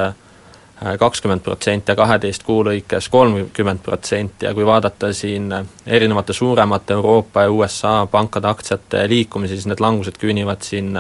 kakskümmend 1.00 1.40
protsenti 1.40 1.92
ja 1.92 1.96
kaheteist 1.96 2.42
kuu 2.44 2.58
lõikes 2.66 3.06
kolmkümmend 3.08 3.80
protsenti 3.84 4.44
ja 4.44 4.52
kui 4.54 4.66
vaadata 4.68 5.08
siin 5.16 5.48
erinevate 5.86 6.36
suuremate 6.36 6.92
Euroopa 6.92 7.46
ja 7.46 7.52
USA 7.52 7.94
pankade 8.12 8.48
aktsiate 8.50 9.06
liikumisi, 9.08 9.56
siis 9.56 9.70
need 9.70 9.80
langused 9.80 10.20
küünivad 10.20 10.60
siin 10.60 10.92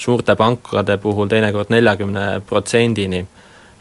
suurte 0.00 0.36
pankade 0.40 0.96
puhul 1.02 1.28
teinekord 1.28 1.68
neljakümne 1.68 2.40
protsendini 2.48 3.20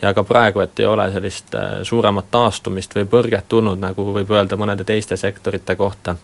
ja 0.02 0.14
ka 0.14 0.24
praegu, 0.24 0.60
et 0.60 0.80
ei 0.80 0.86
ole 0.86 1.12
sellist 1.12 1.56
äh, 1.56 1.80
suuremat 1.84 2.32
taastumist 2.32 2.96
või 2.96 3.06
põrget 3.06 3.48
tulnud, 3.50 3.80
nagu 3.80 4.12
võib 4.14 4.32
öelda 4.32 4.58
mõnede 4.58 4.84
teiste 4.84 5.18
sektorite 5.18 5.76
kohta. 5.76 6.16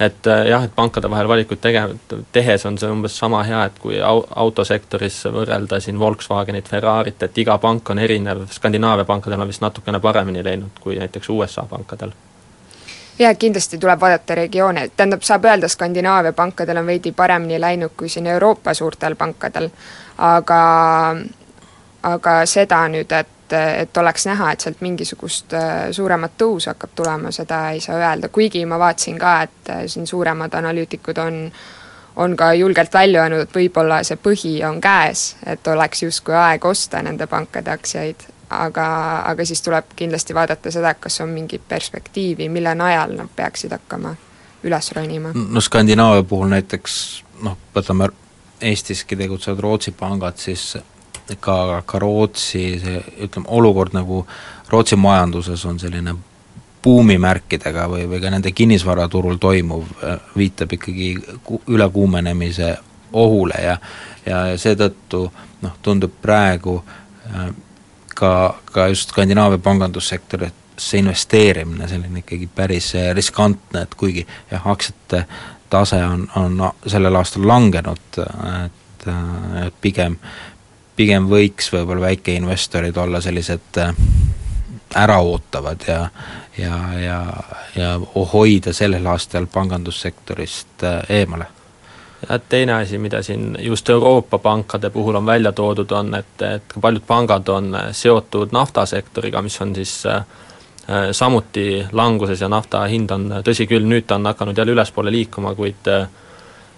et 0.00 0.26
äh, 0.26 0.46
jah, 0.46 0.64
et 0.64 0.74
pankade 0.74 1.10
vahel 1.10 1.28
valikuid 1.28 1.60
tege-, 1.60 2.22
tehes 2.32 2.66
on 2.66 2.78
see 2.78 2.90
umbes 2.90 3.18
sama 3.18 3.42
hea, 3.42 3.64
et 3.64 3.78
kui 3.78 4.00
au-, 4.00 4.26
autosektoris 4.36 5.24
võrrelda 5.34 5.80
siin 5.80 5.98
Volkswagenit, 5.98 6.68
Ferrarit, 6.68 7.22
et 7.22 7.38
iga 7.38 7.58
pank 7.58 7.90
on 7.90 7.98
erinev, 7.98 8.46
Skandinaavia 8.50 9.04
pankadel 9.04 9.40
on 9.40 9.48
vist 9.48 9.62
natukene 9.62 10.00
paremini 10.00 10.44
läinud 10.44 10.80
kui 10.80 10.96
näiteks 10.98 11.28
USA 11.28 11.66
pankadel. 11.70 12.12
Jaa, 13.18 13.34
kindlasti 13.34 13.78
tuleb 13.78 14.00
vaadata 14.00 14.34
regioone, 14.34 14.90
tähendab, 14.96 15.24
saab 15.26 15.44
öelda, 15.44 15.68
Skandinaavia 15.68 16.32
pankadel 16.32 16.78
on 16.78 16.86
veidi 16.86 17.12
paremini 17.12 17.60
läinud 17.60 17.90
kui 17.96 18.08
siin 18.08 18.26
Euroopa 18.26 18.74
suurtel 18.74 19.16
pankadel, 19.16 19.68
aga 20.18 20.60
aga 22.02 22.46
seda 22.46 22.84
nüüd, 22.88 23.12
et, 23.12 23.52
et 23.52 23.96
oleks 23.96 24.26
näha, 24.28 24.52
et 24.52 24.60
sealt 24.60 24.80
mingisugust 24.84 25.54
äh, 25.56 25.88
suuremat 25.92 26.36
tõusu 26.38 26.72
hakkab 26.72 26.94
tulema, 26.94 27.32
seda 27.34 27.70
ei 27.74 27.80
saa 27.80 27.98
öelda, 27.98 28.28
kuigi 28.28 28.64
ma 28.66 28.78
vaatasin 28.78 29.18
ka, 29.18 29.34
et 29.48 29.74
äh, 29.74 29.84
siin 29.86 30.06
suuremad 30.06 30.54
analüütikud 30.54 31.18
on 31.24 31.44
on 32.18 32.36
ka 32.36 32.52
julgelt 32.58 32.94
välja 32.94 33.22
öelnud, 33.22 33.44
et 33.46 33.54
võib-olla 33.54 34.00
see 34.02 34.18
põhi 34.18 34.56
on 34.66 34.80
käes, 34.82 35.36
et 35.46 35.66
oleks 35.70 36.02
justkui 36.02 36.34
aeg 36.34 36.64
osta 36.66 36.98
nende 37.06 37.28
pankade 37.30 37.70
aktsiaid, 37.70 38.24
aga, 38.50 38.86
aga 39.30 39.44
siis 39.46 39.62
tuleb 39.62 39.92
kindlasti 39.96 40.34
vaadata 40.34 40.72
seda, 40.74 40.96
kas 40.98 41.20
on 41.22 41.30
mingit 41.30 41.62
perspektiivi, 41.68 42.48
mille 42.50 42.74
najal 42.74 43.14
nad 43.20 43.30
peaksid 43.36 43.70
hakkama 43.76 44.16
üles 44.66 44.92
ronima. 44.92 45.30
no 45.34 45.60
Skandinaavia 45.60 46.22
puhul 46.22 46.50
näiteks 46.50 46.98
noh, 47.46 47.58
võtame 47.74 48.10
Eestiski 48.60 49.16
tegutsevad 49.16 49.60
Rootsi 49.62 49.92
pangad, 49.94 50.36
siis 50.42 50.72
ka, 51.40 51.82
ka 51.86 51.98
Rootsi 51.98 52.64
see 52.80 53.02
ütleme, 53.24 53.46
olukord 53.48 53.94
nagu 53.96 54.26
Rootsi 54.68 54.96
majanduses 54.96 55.64
on 55.64 55.78
selline 55.80 56.14
buumimärkidega 56.82 57.88
või, 57.90 58.06
või 58.08 58.20
ka 58.22 58.30
nende 58.30 58.52
kinnisvaraturul 58.52 59.40
toimuv 59.40 59.88
äh, 60.04 60.20
viitab 60.36 60.72
ikkagi 60.78 61.14
ku-, 61.44 61.62
ülekuumenemise 61.66 62.76
ohule 63.12 63.58
ja 63.62 63.78
ja 64.28 64.42
seetõttu 64.60 65.22
noh, 65.62 65.76
tundub 65.82 66.12
praegu 66.22 66.78
äh, 66.80 67.50
ka, 68.14 68.32
ka 68.64 68.88
just 68.92 69.14
Skandinaavia 69.14 69.58
pangandussektorisse 69.62 70.98
investeerimine 70.98 71.88
selline 71.88 72.22
ikkagi 72.24 72.50
päris 72.54 72.92
äh, 72.98 73.12
riskantne, 73.16 73.86
et 73.86 73.94
kuigi 73.94 74.26
jah, 74.50 74.66
aktsiate 74.68 75.24
tase 75.70 76.00
on, 76.04 76.28
on 76.36 76.70
sellel 76.86 77.16
aastal 77.20 77.46
langenud, 77.48 78.20
et, 78.64 79.08
et 79.64 79.74
pigem 79.80 80.16
pigem 80.98 81.28
võiks 81.30 81.70
võib-olla 81.72 82.08
väikeinvestorid 82.10 82.96
olla 82.98 83.20
sellised 83.22 83.78
äh, 83.78 83.94
äraootavad 84.98 85.86
ja 85.88 86.02
ja, 86.58 87.00
ja, 87.04 87.32
ja 87.76 88.00
hoida 88.32 88.72
sellel 88.72 89.06
aastal 89.06 89.46
pangandussektorist 89.46 90.82
äh, 90.82 91.02
eemale. 91.08 91.46
Teine 92.48 92.72
asi, 92.72 92.98
mida 92.98 93.22
siin 93.22 93.56
just 93.62 93.90
Euroopa 93.90 94.38
pankade 94.38 94.90
puhul 94.90 95.14
on 95.14 95.26
välja 95.26 95.52
toodud, 95.52 95.90
on, 95.90 96.14
et, 96.14 96.42
et 96.42 96.74
paljud 96.80 97.02
pangad 97.06 97.48
on 97.48 97.76
seotud 97.92 98.50
naftasektoriga, 98.52 99.42
mis 99.42 99.60
on 99.62 99.74
siis 99.74 99.92
äh, 100.06 100.24
samuti 101.12 101.86
languses 101.92 102.40
ja 102.40 102.48
nafta 102.48 102.82
hind 102.90 103.10
on, 103.14 103.28
tõsi 103.46 103.68
küll, 103.70 103.86
nüüd 103.86 104.08
ta 104.08 104.18
on 104.18 104.26
hakanud 104.26 104.58
jälle 104.58 104.74
ülespoole 104.74 105.14
liikuma, 105.14 105.54
kuid 105.54 105.92
äh, 105.94 106.08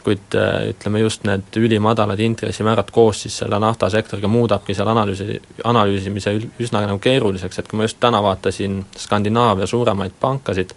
kuid 0.05 0.35
äh, 0.35 0.71
ütleme 0.73 1.01
just 1.03 1.25
need 1.29 1.57
ülimadalad 1.57 2.21
intressimäärad 2.21 2.91
koos 2.93 3.23
siis 3.23 3.39
selle 3.39 3.59
naftasektoriga 3.61 4.29
muudabki 4.29 4.75
seal 4.75 4.89
analüüsi, 4.89 5.41
analüüsimise 5.65 6.33
üsna 6.61 6.85
nagu 6.87 6.99
keeruliseks, 6.99 7.59
et 7.59 7.69
kui 7.69 7.77
ma 7.81 7.89
just 7.89 8.01
täna 8.01 8.23
vaatasin 8.25 8.81
Skandinaavia 8.97 9.67
suuremaid 9.67 10.17
pankasid 10.21 10.73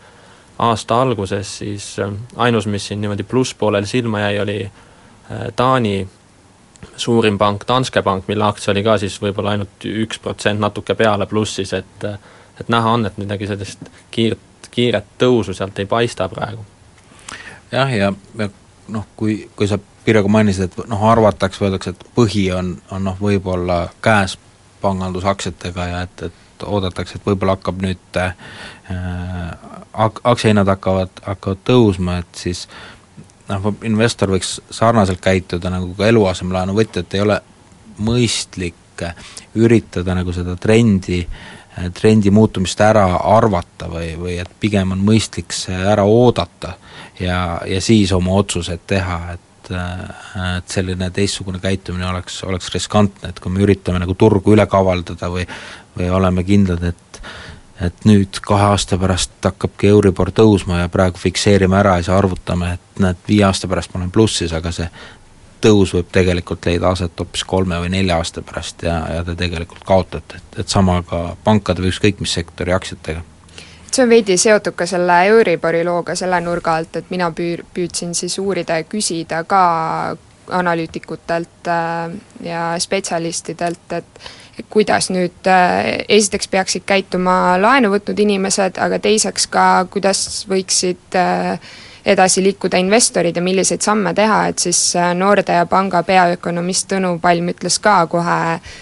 aasta 0.59 1.01
alguses, 1.01 1.57
siis 1.57 1.93
äh, 1.99 2.11
ainus, 2.35 2.67
mis 2.67 2.87
siin 2.87 3.01
niimoodi 3.01 3.23
plusspoolel 3.23 3.87
silma 3.89 4.25
jäi, 4.25 4.39
oli 4.39 4.59
äh, 4.65 5.47
Taani 5.55 6.07
suurim 6.95 7.37
pank, 7.37 7.63
Danske 7.67 8.01
Bank, 8.03 8.27
mille 8.27 8.43
aktsia 8.43 8.71
oli 8.71 8.83
ka 8.83 8.97
siis 8.99 9.15
võib-olla 9.21 9.55
ainult 9.55 9.85
üks 9.87 10.19
protsent 10.19 10.59
natuke 10.59 10.95
peale 10.99 11.25
plussis, 11.25 11.73
et 11.73 12.09
et 12.59 12.67
näha 12.69 12.91
on, 12.91 13.05
et 13.05 13.15
midagi 13.17 13.47
sellist 13.49 13.87
kiiret, 14.11 14.67
kiiret 14.71 15.15
tõusu 15.17 15.55
sealt 15.57 15.79
ei 15.79 15.87
paista 15.89 16.27
praegu. 16.29 16.65
jah, 17.71 17.95
ja, 17.95 18.11
ja 18.37 18.49
noh, 18.87 19.07
kui, 19.15 19.49
kui 19.55 19.67
sa 19.67 19.79
Pirjo 20.03 20.27
mainisid, 20.27 20.67
et 20.67 20.89
noh, 20.91 21.03
arvatakse, 21.07 21.61
öeldakse, 21.63 21.93
et 21.93 22.07
põhi 22.15 22.49
on, 22.51 22.73
on 22.91 23.05
noh, 23.07 23.15
võib-olla 23.21 23.85
käes 24.03 24.35
pangandusaktsiatega 24.83 25.85
ja 25.87 26.01
et, 26.03 26.25
et 26.27 26.65
oodatakse, 26.67 27.15
et 27.15 27.27
võib-olla 27.27 27.55
hakkab 27.55 27.79
nüüd 27.85 28.19
äh, 28.19 28.33
ak-, 29.93 30.19
aktsiahinnad 30.27 30.67
hakkavad, 30.67 31.23
hakkavad 31.23 31.63
tõusma, 31.69 32.17
et 32.19 32.43
siis 32.43 32.65
noh, 33.47 33.71
investor 33.87 34.33
võiks 34.35 34.57
sarnaselt 34.73 35.23
käituda 35.23 35.71
nagu 35.71 35.93
ka 35.95 36.11
eluasemelaenu 36.11 36.75
võtja, 36.75 37.05
et 37.05 37.15
ei 37.15 37.23
ole 37.23 37.39
mõistlik 38.03 38.75
üritada 39.57 40.13
nagu 40.15 40.35
seda 40.35 40.53
trendi 40.59 41.23
trendi 41.93 42.29
muutumist 42.29 42.81
ära 42.85 43.07
arvata 43.17 43.87
või, 43.89 44.13
või 44.19 44.37
et 44.41 44.49
pigem 44.59 44.93
on 44.93 45.01
mõistlik 45.01 45.53
see 45.55 45.73
ära 45.73 46.05
oodata 46.05 46.75
ja, 47.19 47.61
ja 47.65 47.81
siis 47.81 48.11
oma 48.11 48.37
otsused 48.41 48.85
teha, 48.87 49.19
et 49.33 49.49
et 49.63 50.67
selline 50.67 51.07
teistsugune 51.15 51.59
käitumine 51.63 52.03
oleks, 52.09 52.41
oleks 52.43 52.67
riskantne, 52.73 53.29
et 53.29 53.39
kui 53.39 53.51
me 53.51 53.61
üritame 53.63 54.01
nagu 54.01 54.11
turgu 54.19 54.57
üle 54.57 54.65
kavaldada 54.67 55.29
või 55.31 55.45
või 55.97 56.09
oleme 56.09 56.43
kindlad, 56.43 56.83
et 56.83 57.21
et 57.83 58.05
nüüd 58.05 58.37
kahe 58.41 58.67
aasta 58.73 58.97
pärast 59.01 59.31
hakkabki 59.43 59.89
Euribor 59.89 60.29
tõusma 60.31 60.83
ja 60.83 60.89
praegu 60.93 61.17
fikseerime 61.19 61.75
ära 61.79 61.95
ja 61.97 62.03
siis 62.03 62.13
arvutame, 62.15 62.73
et 62.77 63.01
näed, 63.01 63.23
viie 63.27 63.43
aasta 63.43 63.67
pärast 63.67 63.93
ma 63.93 64.01
olen 64.01 64.11
plussis, 64.13 64.53
aga 64.53 64.71
see 64.71 64.87
tõus 65.63 65.93
võib 65.95 66.11
tegelikult 66.11 66.67
leida 66.69 66.91
aset 66.91 67.19
hoopis 67.19 67.43
kolme 67.47 67.79
või 67.81 67.89
nelja 67.95 68.19
aasta 68.19 68.43
pärast 68.45 68.83
ja, 68.83 68.99
ja 69.15 69.23
te 69.23 69.35
tegelikult 69.39 69.83
kaotate, 69.87 70.37
et, 70.37 70.59
et 70.63 70.69
sama 70.69 71.01
ka 71.07 71.35
pankade 71.43 71.83
või 71.83 71.91
ükskõik 71.91 72.21
mis 72.23 72.35
sektori 72.39 72.75
aktsiatega 72.75 73.23
see 73.93 74.03
on 74.03 74.09
veidi 74.09 74.37
seotud 74.37 74.75
ka 74.77 74.87
selle 74.89 75.19
Euribori 75.29 75.83
looga 75.85 76.15
selle 76.17 76.39
nurga 76.41 76.77
alt, 76.79 76.95
et 76.99 77.09
mina 77.13 77.29
püür-, 77.35 77.65
püüdsin 77.73 78.13
siis 78.17 78.37
uurida 78.41 78.79
ja 78.81 78.87
küsida 78.89 79.43
ka 79.47 79.63
analüütikutelt 80.51 81.67
äh, 81.67 82.15
ja 82.43 82.63
spetsialistidelt, 82.79 83.93
et 83.95 84.65
kuidas 84.69 85.09
nüüd 85.13 85.47
äh, 85.49 86.03
esiteks 86.09 86.49
peaksid 86.51 86.85
käituma 86.85 87.55
laenu 87.61 87.93
võtnud 87.93 88.19
inimesed, 88.19 88.77
aga 88.81 88.99
teiseks 89.01 89.47
ka, 89.53 89.85
kuidas 89.93 90.43
võiksid 90.49 91.17
äh, 91.17 91.71
edasi 92.05 92.43
liikuda 92.43 92.77
investorid 92.77 93.35
ja 93.35 93.41
milliseid 93.41 93.81
samme 93.81 94.13
teha, 94.13 94.47
et 94.47 94.59
siis 94.59 94.95
äh, 94.95 95.13
Nordea 95.15 95.65
panga 95.65 96.03
peaökonomist 96.03 96.89
Tõnu 96.91 97.13
Palm 97.21 97.47
ütles 97.53 97.79
ka 97.83 97.95
kohe 98.11 98.37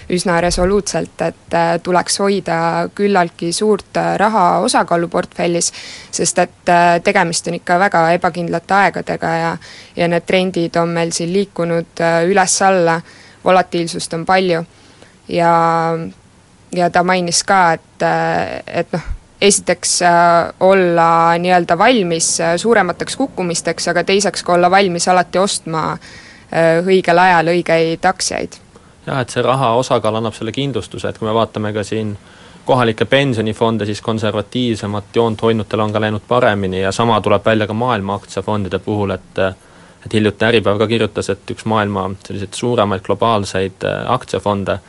üsna 0.09 0.39
resoluutselt, 0.41 1.21
et 1.21 1.57
äh, 1.57 1.75
tuleks 1.83 2.17
hoida 2.23 2.57
küllaltki 2.97 3.51
suurt 3.53 3.97
äh, 4.01 4.15
raha 4.17 4.45
osakaalu 4.65 5.07
portfellis, 5.07 5.71
sest 6.11 6.41
et 6.41 6.73
tegemist 7.03 7.47
on 7.47 7.59
ikka 7.59 7.77
väga 7.79 8.03
ebakindlate 8.17 8.73
aegadega 8.73 9.35
ja 9.37 9.55
ja 9.95 10.07
need 10.07 10.25
trendid 10.25 10.75
on 10.81 10.89
meil 10.89 11.11
siin 11.13 11.33
liikunud 11.33 12.01
üles-alla, 12.25 13.01
volatiilsust 13.43 14.13
on 14.13 14.25
palju. 14.25 14.63
Ja 15.27 15.53
ja 16.75 16.89
ta 16.89 17.03
mainis 17.03 17.43
ka, 17.43 17.73
et, 17.73 18.05
et 18.67 18.93
noh, 18.93 19.09
esiteks 19.41 20.01
äh, 20.01 20.53
olla 20.59 21.37
nii-öelda 21.37 21.77
valmis 21.77 22.41
äh, 22.41 22.55
suuremateks 22.57 23.15
kukkumisteks, 23.15 23.87
aga 23.87 24.03
teiseks 24.03 24.43
ka 24.43 24.53
olla 24.53 24.71
valmis 24.71 25.07
alati 25.07 25.39
ostma 25.41 25.91
äh, 25.91 26.85
õigel 26.85 27.17
ajal 27.19 27.49
õigeid 27.55 28.05
aktsiaid. 28.09 28.59
jah, 29.05 29.21
et 29.21 29.33
see 29.33 29.41
raha 29.41 29.73
osakaal 29.81 30.19
annab 30.19 30.37
selle 30.37 30.53
kindlustuse, 30.53 31.09
et 31.09 31.17
kui 31.17 31.27
me 31.27 31.33
vaatame 31.33 31.73
ka 31.73 31.83
siin 31.83 32.13
kohalikke 32.65 33.05
pensionifonde, 33.09 33.85
siis 33.85 34.01
konservatiivsemat 34.05 35.15
joont 35.15 35.41
hoidnutel 35.41 35.79
on 35.79 35.93
ka 35.93 36.01
läinud 36.01 36.27
paremini 36.27 36.83
ja 36.83 36.91
sama 36.91 37.17
tuleb 37.21 37.45
välja 37.45 37.67
ka 37.67 37.73
maailma 37.73 38.19
aktsiafondide 38.21 38.79
puhul, 38.79 39.17
et 39.17 39.45
et 40.05 40.13
hiljuti 40.13 40.45
Äripäev 40.45 40.79
ka 40.81 40.87
kirjutas, 40.87 41.27
et 41.29 41.51
üks 41.53 41.65
maailma 41.65 42.07
selliseid 42.25 42.53
suuremaid 42.57 43.03
globaalseid 43.05 43.83
aktsiafonde 44.09 44.79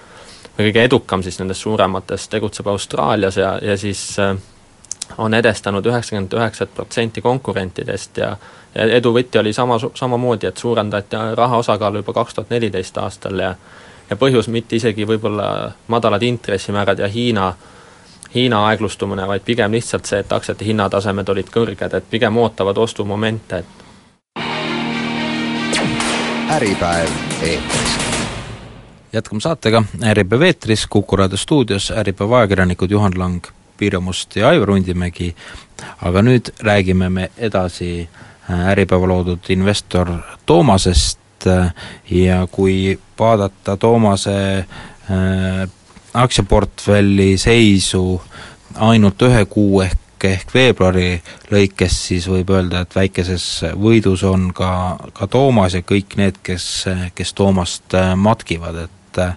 või 0.59 0.69
kõige 0.69 0.85
edukam 0.85 1.23
siis 1.23 1.39
nendest 1.41 1.61
suurematest 1.61 2.31
tegutseb 2.31 2.67
Austraalias 2.67 3.37
ja, 3.37 3.59
ja 3.63 3.77
siis 3.77 4.19
äh, 4.19 4.37
on 5.19 5.35
edestanud 5.35 5.87
üheksakümmend 5.87 6.33
üheksat 6.33 6.75
protsenti 6.75 7.21
konkurentidest 7.21 8.17
ja 8.17 8.37
ja 8.75 8.87
edu 8.97 9.13
võti 9.13 9.39
oli 9.39 9.53
sama, 9.53 9.77
samamoodi, 9.95 10.47
et 10.47 10.57
suurendati 10.57 11.17
raha 11.37 11.57
osakaalu 11.61 12.01
juba 12.01 12.13
kaks 12.13 12.35
tuhat 12.35 12.51
neliteist 12.51 12.99
aastal 12.99 13.39
ja 13.39 13.55
ja 14.11 14.17
põhjus 14.17 14.49
mitte 14.49 14.77
isegi 14.77 15.07
võib-olla 15.07 15.73
madalad 15.89 16.23
intressimäärad 16.23 16.99
ja 16.99 17.09
Hiina 17.09 17.55
Hiina 18.35 18.67
aeglustumine, 18.67 19.27
vaid 19.29 19.43
pigem 19.45 19.73
lihtsalt 19.73 20.09
see, 20.09 20.23
et 20.25 20.33
aktsiate 20.33 20.65
hinnatasemed 20.65 21.29
olid 21.29 21.51
kõrged, 21.53 21.97
et 21.97 22.09
pigem 22.11 22.37
ootavad 22.41 22.79
ostumomente, 22.81 23.59
et 23.61 23.67
äripäev 26.57 27.13
eetris 27.43 28.12
jätkame 29.13 29.41
saatega 29.41 29.85
Äripäev 30.03 30.43
eetris, 30.43 30.87
Kuku 30.87 31.17
raadio 31.17 31.37
stuudios 31.37 31.91
Äripäeva 31.91 32.39
ajakirjanikud 32.39 32.91
Juhan 32.91 33.13
Lang, 33.17 33.45
Pirjo 33.77 34.01
Must 34.01 34.37
ja 34.37 34.49
Aivar 34.49 34.71
Undimägi, 34.71 35.35
aga 36.03 36.23
nüüd 36.23 36.53
räägime 36.61 37.11
me 37.11 37.31
edasi 37.37 38.09
äh, 38.51 38.69
Äripäeva 38.73 39.09
loodud 39.09 39.51
investor 39.51 40.11
Toomasest 40.47 41.47
äh, 41.47 41.75
ja 42.11 42.47
kui 42.51 42.99
vaadata 43.19 43.77
Toomase 43.77 44.59
äh, 44.59 45.69
aktsiaportfelli 46.15 47.37
seisu 47.39 48.23
ainult 48.75 49.23
ühe 49.23 49.45
kuu 49.45 49.81
ehk 49.81 49.99
ehk 50.23 50.53
veebruari 50.55 51.17
lõikes, 51.51 51.97
siis 52.07 52.29
võib 52.31 52.53
öelda, 52.55 52.85
et 52.85 52.95
väikeses 52.95 53.47
võidus 53.75 54.23
on 54.23 54.53
ka, 54.55 54.71
ka 55.13 55.27
Toomas 55.27 55.75
ja 55.75 55.83
kõik 55.83 56.15
need, 56.17 56.39
kes, 56.47 56.67
kes 57.19 57.35
Toomast 57.35 57.97
matkivad, 58.15 58.85
et 58.85 59.02
et 59.13 59.19
äh, 59.19 59.37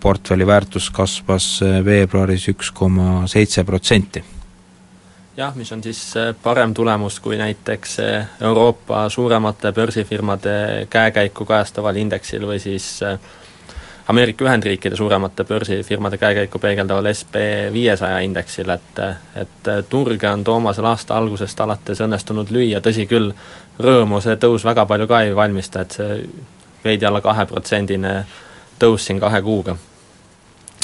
portfelli 0.00 0.46
väärtus 0.46 0.90
kasvas 0.90 1.60
äh, 1.62 1.84
veebruaris 1.84 2.48
üks 2.48 2.70
koma 2.72 3.26
seitse 3.26 3.64
protsenti. 3.64 4.24
jah, 5.36 5.54
mis 5.54 5.72
on 5.72 5.82
siis 5.82 6.16
äh, 6.16 6.34
parem 6.42 6.74
tulemus 6.74 7.20
kui 7.20 7.36
näiteks 7.36 7.98
Euroopa 8.40 9.08
suuremate 9.08 9.72
börsifirmade 9.72 10.86
käekäiku 10.90 11.44
kajastaval 11.44 11.96
indeksil 11.96 12.46
või 12.46 12.58
siis 12.58 13.02
Ameerika 14.08 14.44
Ühendriikide 14.44 14.96
suuremate 14.96 15.44
börsifirmade 15.44 16.16
käekäiku 16.18 16.58
peegeldaval 16.58 17.12
SB 17.12 17.34
viiesaja 17.72 18.18
indeksil, 18.24 18.70
et 18.70 19.00
et 19.36 19.72
turge 19.88 20.30
on 20.30 20.44
Toomasel 20.44 20.84
aasta 20.84 21.18
algusest 21.18 21.60
alates 21.60 22.00
õnnestunud 22.00 22.50
lüüa, 22.50 22.80
tõsi 22.80 23.04
küll, 23.06 23.34
rõõmu 23.78 24.22
see 24.24 24.36
tõus 24.40 24.64
väga 24.64 24.86
palju 24.86 25.06
ka 25.06 25.20
ei 25.22 25.36
valmista, 25.36 25.84
et 25.84 25.92
see 25.92 26.22
veidi 26.84 27.06
alla 27.06 27.20
kaheprotsendine 27.20 28.24
tõus 28.78 29.06
siin 29.06 29.20
kahe 29.20 29.42
kuuga. 29.42 29.76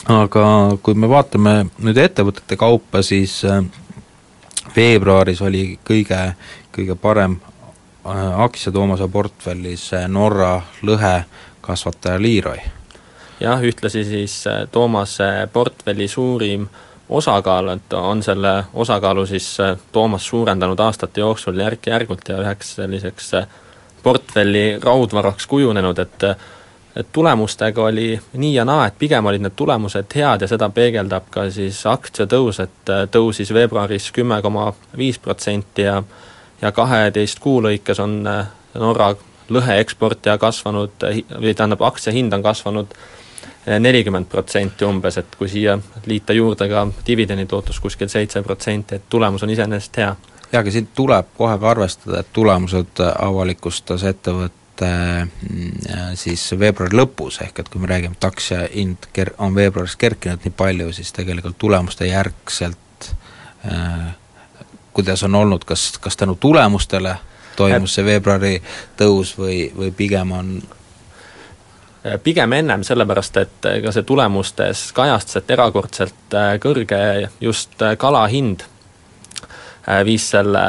aga 0.08 0.44
kui 0.82 0.94
me 0.94 1.08
vaatame 1.08 1.54
nüüd 1.78 1.98
ettevõtete 1.98 2.56
kaupa, 2.60 3.02
siis 3.02 3.38
äh, 3.48 3.64
veebruaris 4.76 5.42
oli 5.42 5.78
kõige, 5.84 6.20
kõige 6.74 6.96
parem 7.00 7.38
äh, 7.40 8.40
aktsia 8.44 8.72
Toomase 8.72 9.08
portfellis 9.08 9.92
äh, 9.94 10.08
Norra 10.08 10.60
lõhekasvataja 10.82 12.22
Leroy. 12.22 12.58
jah, 13.40 13.62
ühtlasi 13.62 14.04
siis 14.04 14.44
Toomase 14.72 15.48
portfelli 15.52 16.08
suurim 16.08 16.68
osakaal, 17.08 17.68
et 17.68 17.92
on 17.92 18.22
selle 18.22 18.64
osakaalu 18.72 19.26
siis 19.26 19.56
Toomas 19.92 20.26
suurendanud 20.26 20.80
aastate 20.80 21.20
jooksul 21.20 21.58
järk-järgult 21.60 22.28
ja 22.28 22.40
üheks 22.40 22.76
selliseks 22.76 23.32
portfelli 24.02 24.78
raudvaraks 24.82 25.46
kujunenud, 25.46 25.98
et 25.98 26.24
et 26.96 27.06
tulemustega 27.12 27.82
oli 27.82 28.20
nii 28.32 28.54
ja 28.54 28.64
naa, 28.64 28.86
et 28.86 28.98
pigem 28.98 29.26
olid 29.26 29.42
need 29.42 29.56
tulemused 29.56 30.14
head 30.14 30.44
ja 30.44 30.48
seda 30.48 30.68
peegeldab 30.70 31.26
ka 31.30 31.48
siis 31.50 31.80
aktsiatõus, 31.90 32.60
et 32.62 32.92
äh, 32.92 33.06
tõusis 33.10 33.50
veebruaris 33.54 34.10
kümme 34.14 34.42
koma 34.42 34.72
viis 34.96 35.18
protsenti 35.18 35.88
ja 35.88 36.02
ja 36.62 36.72
kaheteist 36.72 37.40
kuu 37.42 37.60
lõikes 37.62 38.00
on 38.00 38.20
äh, 38.26 38.46
Norra 38.78 39.14
lõheeksportija 39.52 40.38
kasvanud, 40.38 41.04
või 41.40 41.52
tähendab, 41.54 41.82
aktsia 41.84 42.12
hind 42.12 42.32
on 42.32 42.42
kasvanud 42.42 42.94
nelikümmend 43.78 44.26
protsenti 44.28 44.84
umbes, 44.84 45.18
et 45.18 45.36
kui 45.38 45.48
siia 45.48 45.78
liita 46.06 46.32
juurde 46.36 46.68
ka 46.68 46.86
dividendi 47.06 47.46
tootlus 47.48 47.80
kuskil 47.80 48.08
seitse 48.12 48.42
protsenti, 48.42 48.98
et 48.98 49.06
tulemus 49.08 49.42
on 49.42 49.50
iseenesest 49.50 49.96
hea. 49.96 50.10
jaa, 50.52 50.60
aga 50.60 50.70
siin 50.70 50.88
tuleb 50.94 51.32
kohe 51.36 51.58
ka 51.58 51.70
arvestada, 51.70 52.20
et 52.20 52.32
tulemused 52.32 53.00
avalikustas 53.18 54.04
ettevõte 54.04 54.63
siis 56.18 56.42
veebruari 56.58 56.96
lõpus, 56.98 57.36
ehk 57.44 57.60
et 57.62 57.68
kui 57.70 57.80
me 57.82 57.86
räägime, 57.86 58.16
et 58.18 58.26
aktsia 58.26 58.64
hind 58.72 59.06
ker-, 59.14 59.34
on 59.38 59.54
veebruaris 59.54 59.94
kerkinud 60.00 60.42
nii 60.42 60.54
palju, 60.56 60.88
siis 60.96 61.12
tegelikult 61.14 61.54
tulemuste 61.62 62.08
järgselt 62.08 63.10
äh, 63.70 64.14
kuidas 64.94 65.22
on 65.22 65.34
olnud, 65.34 65.64
kas, 65.64 65.92
kas 66.00 66.16
tänu 66.16 66.34
tulemustele 66.34 67.16
toimus 67.56 67.94
see 67.94 68.04
veebruari 68.04 68.54
tõus 68.98 69.34
või, 69.38 69.68
või 69.76 69.90
pigem 69.94 70.32
on 70.32 70.54
pigem 72.22 72.52
ennem, 72.52 72.82
sellepärast 72.84 73.36
et 73.40 73.68
ka 73.84 73.92
see 73.94 74.04
tulemustes 74.06 74.86
kajastus, 74.96 75.40
et 75.40 75.52
erakordselt 75.56 76.36
äh, 76.36 76.54
kõrge 76.60 77.00
just 77.40 77.82
äh, 77.82 77.96
kala 78.00 78.26
hind 78.28 78.66
äh, 79.88 80.02
viis 80.04 80.26
selle 80.34 80.64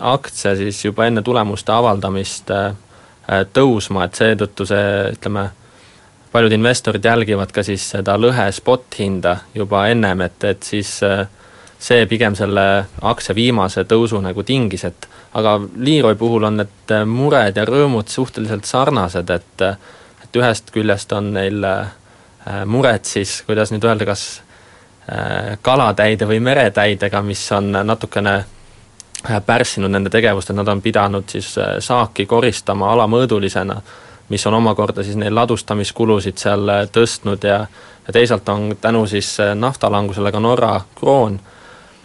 aktsia 0.00 0.54
siis 0.56 0.84
juba 0.84 1.06
enne 1.06 1.22
tulemuste 1.22 1.72
avaldamist 1.72 2.54
tõusma, 3.52 4.04
et 4.04 4.18
seetõttu 4.18 4.66
see, 4.66 4.86
ütleme, 5.14 5.48
paljud 6.32 6.54
investorid 6.54 7.04
jälgivad 7.04 7.52
ka 7.54 7.62
siis 7.66 7.84
seda 7.92 8.16
lõhe 8.18 8.48
spot 8.54 8.98
hinda 8.98 9.36
juba 9.54 9.84
ennem, 9.90 10.24
et, 10.26 10.44
et 10.44 10.66
siis 10.66 10.98
see 11.80 12.06
pigem 12.10 12.34
selle 12.38 12.66
aktsia 13.02 13.34
viimase 13.34 13.84
tõusu 13.88 14.20
nagu 14.22 14.42
tingis, 14.46 14.84
et 14.84 15.08
aga 15.38 15.56
Leroy 15.76 16.18
puhul 16.18 16.48
on 16.48 16.60
need 16.60 16.94
mured 17.06 17.56
ja 17.56 17.64
rõõmud 17.66 18.10
suhteliselt 18.10 18.68
sarnased, 18.68 19.30
et 19.30 19.66
et 20.30 20.38
ühest 20.38 20.70
küljest 20.70 21.10
on 21.12 21.32
neil 21.34 21.64
äh, 21.66 21.90
mured 22.66 23.04
siis, 23.08 23.40
kuidas 23.46 23.72
nüüd 23.74 23.84
öelda, 23.84 24.06
kas 24.06 24.42
äh, 25.10 25.56
kalatäide 25.62 26.28
või 26.30 26.38
meretäidega, 26.44 27.22
mis 27.26 27.42
on 27.56 27.72
natukene 27.74 28.36
äh, 28.36 28.59
pärssinud 29.46 29.90
nende 29.90 30.10
tegevust, 30.10 30.50
et 30.50 30.56
nad 30.56 30.68
on 30.68 30.82
pidanud 30.82 31.28
siis 31.28 31.52
saaki 31.78 32.26
koristama 32.26 32.92
alamõõdulisena, 32.94 33.76
mis 34.28 34.46
on 34.46 34.54
omakorda 34.54 35.04
siis 35.04 35.18
neil 35.20 35.34
ladustamiskulusid 35.34 36.38
seal 36.38 36.76
tõstnud 36.92 37.44
ja 37.44 37.66
ja 38.06 38.12
teisalt 38.16 38.48
on 38.48 38.76
tänu 38.80 39.04
siis 39.06 39.36
naftalangusele 39.54 40.32
ka 40.32 40.40
Norra 40.40 40.80
kroon 40.98 41.36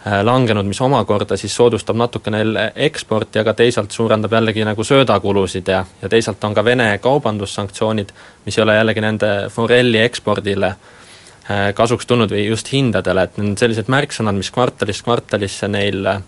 Äh, 0.06 0.24
langenud, 0.24 0.66
mis 0.66 0.78
omakorda 0.80 1.34
siis 1.36 1.54
soodustab 1.56 1.96
natuke 1.98 2.30
neil 2.30 2.52
eksporti, 2.78 3.40
aga 3.40 3.56
teisalt 3.58 3.90
suurendab 3.90 4.36
jällegi 4.36 4.62
nagu 4.62 4.84
söödakulusid 4.86 5.66
ja, 5.72 5.80
ja 6.02 6.08
teisalt 6.08 6.44
on 6.46 6.54
ka 6.54 6.62
Vene 6.64 6.86
kaubandussanktsioonid, 7.02 8.12
mis 8.44 8.58
ei 8.58 8.62
ole 8.62 8.76
jällegi 8.76 9.02
nende 9.02 9.30
forelli 9.50 9.98
ekspordile 10.04 10.68
äh, 10.68 11.72
kasuks 11.74 12.06
tulnud 12.06 12.30
või 12.30 12.44
just 12.46 12.70
hindadele, 12.70 13.24
et 13.26 13.40
need 13.40 13.56
on 13.56 13.58
sellised 13.58 13.90
märksõnad, 13.90 14.38
mis 14.38 14.52
kvartalist 14.54 15.02
kvartalisse 15.08 15.66
neil 15.74 16.06
äh, 16.12 16.22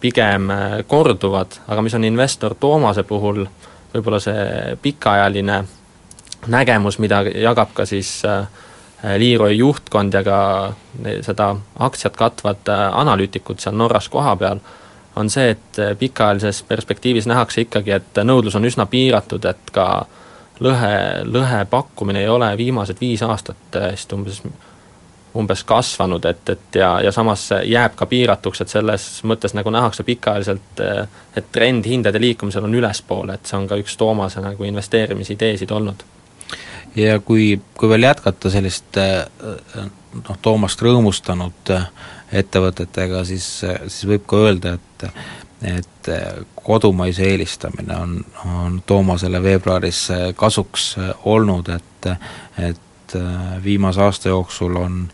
pigem 0.00 0.52
korduvad, 0.86 1.56
aga 1.66 1.82
mis 1.82 1.94
on 1.98 2.04
investor 2.06 2.54
Toomase 2.54 3.02
puhul 3.02 3.40
võib-olla 3.94 4.20
see 4.22 4.76
pikaajaline 4.82 5.56
nägemus, 6.46 7.00
mida 7.02 7.24
jagab 7.26 7.72
ka 7.74 7.86
siis 7.88 8.12
äh, 8.22 8.46
Äh, 9.04 9.18
Leroy 9.18 9.52
juhtkond 9.52 10.14
ja 10.14 10.24
ka 10.26 10.72
seda 11.22 11.52
aktsiat 11.78 12.16
katvad 12.18 12.66
äh, 12.68 12.80
analüütikud 12.98 13.60
seal 13.62 13.76
Norras 13.78 14.08
kohapeal, 14.10 14.58
on 15.16 15.30
see, 15.30 15.52
et 15.54 15.78
äh, 15.78 15.92
pikaajalises 15.98 16.64
perspektiivis 16.66 17.28
nähakse 17.30 17.62
ikkagi, 17.62 17.94
et 17.94 18.18
nõudlus 18.26 18.58
on 18.58 18.66
üsna 18.66 18.88
piiratud, 18.90 19.46
et 19.46 19.70
ka 19.70 19.86
lõhe, 20.58 20.90
lõhe 21.30 21.60
pakkumine 21.70 22.24
ei 22.24 22.28
ole 22.28 22.50
viimased 22.58 22.98
viis 23.00 23.22
aastat 23.22 23.78
vist 23.92 24.12
umbes, 24.18 24.42
umbes 25.36 25.64
kasvanud, 25.64 26.24
et, 26.24 26.48
et 26.48 26.78
ja, 26.80 27.00
ja 27.04 27.12
samas 27.12 27.48
jääb 27.64 27.96
ka 27.96 28.06
piiratuks, 28.06 28.62
et 28.62 28.72
selles 28.72 29.06
mõttes 29.28 29.54
nagu 29.56 29.70
nähakse 29.70 30.04
pikaajaliselt, 30.06 30.82
et 31.36 31.50
trend 31.52 31.86
hindade 31.86 32.20
liikumisel 32.20 32.64
on 32.64 32.74
ülespoole, 32.74 33.36
et 33.36 33.46
see 33.46 33.58
on 33.58 33.68
ka 33.68 33.78
üks 33.80 33.96
Toomase 34.00 34.42
nagu 34.44 34.64
investeerimisideesid 34.64 35.70
olnud. 35.74 36.04
Ja 36.96 37.18
kui, 37.20 37.60
kui 37.78 37.90
veel 37.92 38.08
jätkata 38.08 38.50
sellist 38.50 38.96
noh, 38.98 40.38
Toomast 40.42 40.82
rõõmustanud 40.82 41.74
ettevõtetega, 42.32 43.22
siis, 43.28 43.46
siis 43.62 44.08
võib 44.08 44.26
ka 44.28 44.46
öelda, 44.46 44.78
et 44.78 45.10
et 45.58 46.08
kodumaise 46.54 47.24
eelistamine 47.26 47.96
on, 47.98 48.12
on 48.46 48.76
Toomasele 48.86 49.40
veebruaris 49.42 50.04
kasuks 50.38 50.92
olnud, 51.26 51.68
et 51.74 52.10
et 52.62 52.78
viimase 53.64 54.02
aasta 54.02 54.28
jooksul 54.28 54.76
on, 54.76 55.08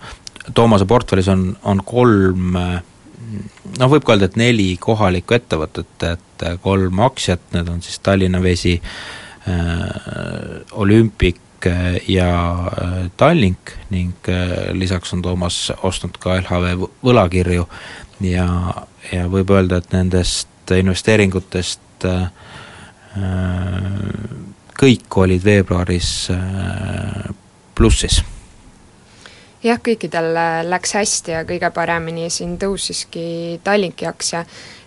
Toomase 0.55 0.85
portfellis 0.85 1.29
on, 1.33 1.57
on 1.65 1.79
kolm 1.85 2.57
noh, 2.57 3.89
võib 3.89 4.05
ka 4.05 4.13
öelda, 4.13 4.29
et 4.29 4.37
neli 4.37 4.75
kohalikku 4.81 5.35
ettevõtet, 5.39 6.05
et 6.05 6.45
kolm 6.61 7.01
aktsiat, 7.07 7.47
need 7.55 7.71
on 7.73 7.81
siis 7.83 7.99
Tallinna 8.05 8.43
Vesi 8.45 8.75
äh,, 8.77 9.55
Olümpik 10.73 11.41
ja 12.09 12.31
äh, 12.53 13.11
Tallink 13.17 13.71
ning 13.91 14.13
äh, 14.29 14.73
lisaks 14.73 15.13
on 15.13 15.23
Toomas 15.23 15.73
ostnud 15.83 16.19
ka 16.21 16.39
LHV 16.41 16.89
võlakirju 17.05 17.67
ja, 18.25 18.49
ja 19.13 19.27
võib 19.31 19.53
öelda, 19.55 19.81
et 19.81 19.95
nendest 19.95 20.75
investeeringutest 20.75 22.09
äh, 22.09 22.27
kõik 24.75 25.19
olid 25.23 25.45
veebruaris 25.45 26.11
plussis. 27.75 28.23
Jah, 29.65 29.79
kõikidel 29.81 30.35
läks 30.69 30.93
hästi 30.93 31.33
ja 31.33 31.39
kõige 31.49 31.71
paremini 31.73 32.27
siin 32.31 32.59
tõusiski 32.61 33.61
Tallinki 33.65 34.05
aktsia, 34.05 34.43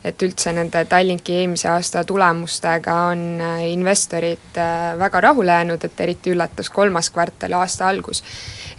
et 0.06 0.21
üldse 0.21 0.52
nende 0.54 0.84
Tallinki 0.86 1.34
eelmise 1.39 1.71
aasta 1.71 2.04
tulemustega 2.06 2.97
on 3.10 3.23
äh, 3.41 3.63
investorid 3.71 4.60
äh, 4.62 4.91
väga 5.00 5.21
rahule 5.26 5.56
jäänud, 5.56 5.84
et 5.84 6.04
eriti 6.06 6.36
üllatas 6.36 6.69
kolmas 6.69 7.10
kvartal, 7.10 7.58
aasta 7.58 7.88
algus. 7.89 8.21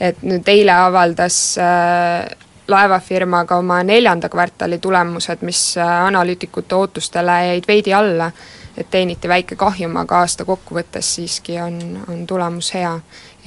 et 0.01 0.23
nüüd 0.23 0.47
eile 0.47 0.73
avaldas 0.73 1.59
äh, 1.59 2.31
laevafirma 2.69 3.43
ka 3.45 3.59
oma 3.59 3.83
neljanda 3.83 4.29
kvartali 4.29 4.79
tulemused, 4.79 5.43
mis 5.43 5.63
analüütikute 5.83 6.79
ootustele 6.79 7.41
jäid 7.47 7.67
veidi 7.69 7.95
alla, 7.95 8.31
et 8.77 8.91
teeniti 8.91 9.29
väike 9.29 9.57
kahjum, 9.59 9.97
aga 9.99 10.23
aasta 10.23 10.45
kokkuvõttes 10.47 11.15
siiski 11.17 11.59
on, 11.61 12.05
on 12.07 12.27
tulemus 12.27 12.71
hea 12.75 12.93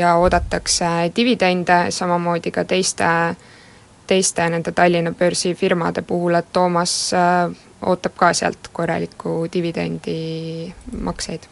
ja 0.01 0.15
oodatakse 0.17 1.11
dividende, 1.15 1.85
samamoodi 1.93 2.51
ka 2.51 2.65
teiste, 2.65 3.07
teiste 4.07 4.49
nende 4.49 4.73
Tallinna 4.75 5.13
börsi 5.15 5.53
firmade 5.55 6.01
puhul, 6.01 6.35
et 6.39 6.51
Toomas 6.53 6.95
äh, 7.13 7.55
ootab 7.85 8.17
ka 8.17 8.33
sealt 8.33 8.71
korralikku 8.73 9.45
dividendi 9.53 10.73
makseid. 11.01 11.47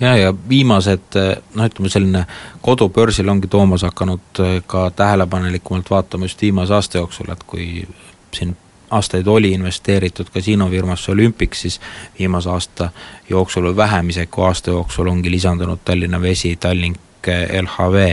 Ja, 0.00 0.32
viimased 0.48 1.16
noh, 1.54 1.66
ütleme 1.66 1.90
selline 1.92 2.24
kodubörsil 2.64 3.28
ongi 3.28 3.50
Toomas 3.52 3.84
hakanud 3.84 4.40
äh, 4.40 4.56
ka 4.66 4.88
tähelepanelikumalt 4.96 5.90
vaatama 5.90 6.30
just 6.30 6.42
viimase 6.42 6.74
aasta 6.74 7.02
jooksul, 7.02 7.32
et 7.32 7.44
kui 7.46 7.84
siin 8.32 8.56
aastaid 8.90 9.26
oli 9.26 9.52
investeeritud 9.52 10.30
kasiinofirmasse 10.34 11.12
Olympics, 11.12 11.60
siis 11.60 11.80
viimase 12.18 12.50
aasta 12.50 12.90
jooksul 13.28 13.68
või 13.70 13.76
vähem 13.76 14.08
isegi 14.10 14.30
kui 14.30 14.44
aasta 14.44 14.70
jooksul 14.70 15.12
ongi 15.12 15.30
lisandunud 15.30 15.84
Tallinna 15.84 16.22
Vesi, 16.22 16.56
Tallink 16.56 17.09
LHV, 17.28 18.06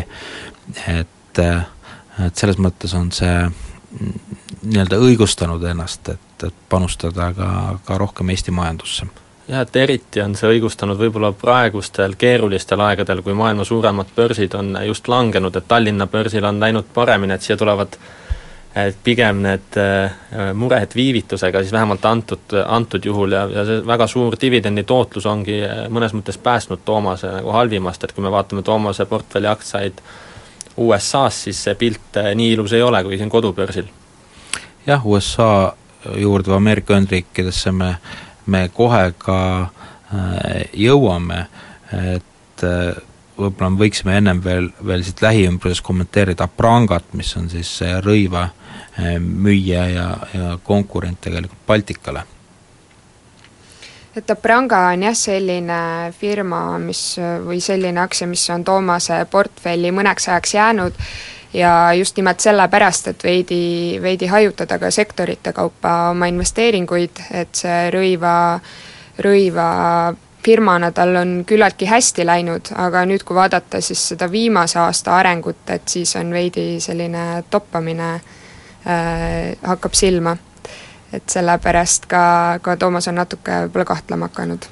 et, 0.88 1.40
et 1.40 2.36
selles 2.36 2.58
mõttes 2.58 2.94
on 2.98 3.12
see 3.16 3.36
nii-öelda 4.68 5.00
õigustanud 5.00 5.64
ennast, 5.70 6.10
et, 6.10 6.44
et 6.48 6.60
panustada 6.70 7.32
ka, 7.34 7.50
ka 7.86 7.98
rohkem 7.98 8.30
Eesti 8.34 8.52
majandusse. 8.52 9.08
Jah, 9.48 9.64
et 9.64 9.76
eriti 9.80 10.20
on 10.20 10.36
see 10.36 10.50
õigustanud 10.58 11.00
võib-olla 11.00 11.32
praegustel 11.32 12.18
keerulistel 12.20 12.82
aegadel, 12.84 13.22
kui 13.24 13.36
maailma 13.38 13.64
suuremad 13.64 14.10
börsid 14.16 14.58
on 14.60 14.76
just 14.86 15.08
langenud, 15.08 15.56
et 15.56 15.68
Tallinna 15.68 16.08
börsil 16.12 16.46
on 16.46 16.60
läinud 16.60 16.90
paremini, 16.94 17.38
et 17.38 17.48
siia 17.48 17.56
tulevad 17.58 17.96
et 18.76 18.98
pigem 19.04 19.42
need 19.42 19.78
äh, 19.80 20.12
mured 20.54 20.94
viivitusega 20.96 21.62
siis 21.62 21.72
vähemalt 21.72 22.06
antud, 22.06 22.54
antud 22.68 23.06
juhul 23.06 23.32
ja, 23.32 23.46
ja 23.52 23.66
see 23.66 23.82
väga 23.88 24.08
suur 24.08 24.36
dividendi 24.42 24.84
tootlus 24.88 25.26
ongi 25.26 25.60
äh, 25.66 25.86
mõnes 25.94 26.14
mõttes 26.14 26.38
päästnud 26.44 26.84
Toomase 26.86 27.32
nagu 27.40 27.54
halvimast, 27.56 28.04
et 28.04 28.14
kui 28.14 28.26
me 28.26 28.32
vaatame 28.32 28.62
Toomase 28.62 29.06
portfelli 29.06 29.50
aktsiaid 29.50 30.02
USA-s, 30.78 31.44
siis 31.48 31.64
see 31.64 31.76
pilt 31.80 32.22
äh, 32.22 32.34
nii 32.38 32.54
ilus 32.58 32.76
ei 32.78 32.86
ole, 32.86 33.02
kui 33.04 33.18
siin 33.18 33.34
kodubörsil. 33.34 33.90
jah, 34.88 35.06
USA 35.06 35.74
juurde 36.16 36.52
või 36.52 36.62
Ameerika 36.62 36.94
Ühendriikidesse 36.94 37.72
me, 37.72 37.96
me 38.46 38.68
kohe 38.74 39.12
ka 39.18 39.40
jõuame, 40.78 41.42
et 41.92 42.64
võib-olla 43.38 43.70
me 43.74 43.84
võiksime 43.84 44.18
ennem 44.18 44.42
veel, 44.44 44.72
veel 44.86 45.04
siit 45.06 45.22
lähiümbruses 45.22 45.82
kommenteerida 45.86 46.48
Prangat, 46.48 47.14
mis 47.14 47.36
on 47.38 47.50
siis 47.50 47.78
rõiva 48.04 48.50
müüja 49.20 49.86
ja, 49.92 50.08
ja 50.34 50.58
konkurent 50.64 51.22
tegelikult 51.22 51.62
Baltikale. 51.68 52.26
Et 54.18 54.32
Abranga 54.34 54.80
on 54.90 55.04
jah, 55.06 55.14
selline 55.14 55.80
firma, 56.18 56.62
mis, 56.82 57.02
või 57.46 57.60
selline 57.62 58.02
aktsia, 58.02 58.26
mis 58.28 58.48
on 58.50 58.64
Toomase 58.66 59.20
portfelli 59.30 59.92
mõneks 59.94 60.26
ajaks 60.32 60.54
jäänud 60.56 60.96
ja 61.54 61.94
just 61.94 62.18
nimelt 62.18 62.42
sellepärast, 62.42 63.12
et 63.12 63.24
veidi, 63.24 64.00
veidi 64.02 64.26
hajutada 64.32 64.80
ka 64.82 64.90
sektorite 64.92 65.54
kaupa 65.54 66.10
oma 66.16 66.32
investeeringuid, 66.34 67.22
et 67.30 67.62
see 67.62 67.92
rõiva, 67.94 68.34
rõiva 69.22 69.68
firmana 70.48 70.92
tal 70.96 71.16
on 71.16 71.34
küllaltki 71.48 71.90
hästi 71.92 72.26
läinud, 72.26 72.72
aga 72.80 73.04
nüüd, 73.10 73.26
kui 73.28 73.36
vaadata 73.36 73.82
siis 73.84 74.06
seda 74.14 74.30
viimase 74.32 74.80
aasta 74.80 75.18
arengut, 75.20 75.66
et 75.76 75.88
siis 75.92 76.16
on 76.20 76.32
veidi 76.32 76.80
selline 76.84 77.44
toppamine 77.52 78.14
äh, 78.16 79.58
hakkab 79.68 79.98
silma. 79.98 80.38
Et 81.14 81.24
sellepärast 81.32 82.04
ka, 82.12 82.22
ka 82.62 82.76
Toomas 82.76 83.08
on 83.08 83.16
natuke 83.16 83.62
võib-olla 83.66 83.86
kahtlema 83.88 84.28
hakanud. 84.28 84.66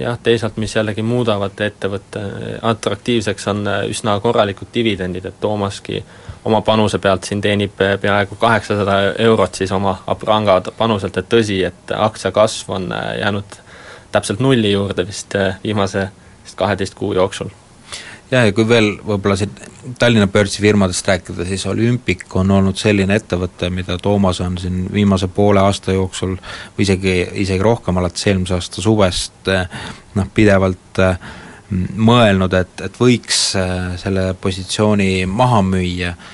Jah, 0.00 0.16
teisalt 0.18 0.56
mis 0.58 0.72
jällegi 0.74 1.04
muudavad 1.06 1.60
ettevõtte 1.60 2.22
atraktiivseks, 2.66 3.48
on 3.52 3.68
üsna 3.92 4.16
korralikud 4.20 4.72
dividendid, 4.74 5.28
et 5.28 5.36
Toomaski 5.40 6.00
oma 6.44 6.60
panuse 6.66 6.98
pealt 6.98 7.28
siin 7.28 7.40
teenib 7.44 7.76
peaaegu 7.78 8.36
kaheksasada 8.40 8.96
eurot 9.28 9.60
siis 9.60 9.72
oma 9.72 9.98
Abranga 10.06 10.60
panuselt, 10.76 11.16
et 11.20 11.28
tõsi, 11.28 11.60
et 11.68 11.94
aktsia 11.96 12.32
kasv 12.32 12.72
on 12.74 12.88
jäänud 13.20 13.60
täpselt 14.14 14.40
nulli 14.44 14.72
juurde 14.72 15.06
vist 15.06 15.34
viimase 15.64 16.08
vist 16.44 16.58
kaheteist 16.58 16.94
kuu 16.94 17.12
jooksul. 17.16 17.50
Jah, 18.30 18.46
ja 18.48 18.54
kui 18.56 18.64
veel 18.68 18.94
võib-olla 19.04 19.36
siin 19.36 19.52
Tallinna 20.00 20.26
börsifirmadest 20.32 21.08
rääkida, 21.08 21.44
siis 21.44 21.66
Olympic 21.68 22.24
on 22.40 22.50
olnud 22.56 22.78
selline 22.80 23.18
ettevõte, 23.20 23.68
mida 23.70 23.98
Toomas 24.00 24.40
on 24.40 24.56
siin 24.58 24.86
viimase 24.92 25.28
poole 25.28 25.60
aasta 25.60 25.92
jooksul 25.92 26.32
või 26.38 26.86
isegi, 26.86 27.14
isegi 27.44 27.62
rohkem, 27.62 28.00
alates 28.00 28.24
eelmise 28.30 28.56
aasta 28.56 28.82
suvest 28.82 29.52
noh, 30.16 30.30
pidevalt 30.34 31.02
äh, 31.04 31.18
mõelnud, 31.96 32.56
et, 32.56 32.80
et 32.88 32.96
võiks 33.00 33.42
äh, 33.60 33.92
selle 34.00 34.30
positsiooni 34.40 35.26
maha 35.28 35.60
müüa. 35.66 36.14
äh, 36.14 36.32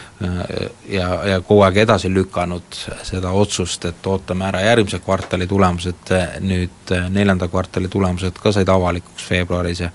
ja, 0.89 1.09
ja 1.25 1.41
kogu 1.41 1.63
aeg 1.65 1.83
edasi 1.85 2.11
lükanud 2.13 2.81
seda 3.03 3.31
otsust, 3.33 3.85
et 3.89 4.07
ootame 4.07 4.45
ära 4.49 4.61
järgmise 4.65 4.99
kvartali 5.05 5.47
tulemused, 5.49 6.13
nüüd 6.45 6.93
neljanda 7.09 7.49
kvartali 7.49 7.89
tulemused 7.89 8.41
ka 8.43 8.53
said 8.53 8.69
avalikuks 8.69 9.31
veebruaris 9.31 9.87
ja 9.87 9.91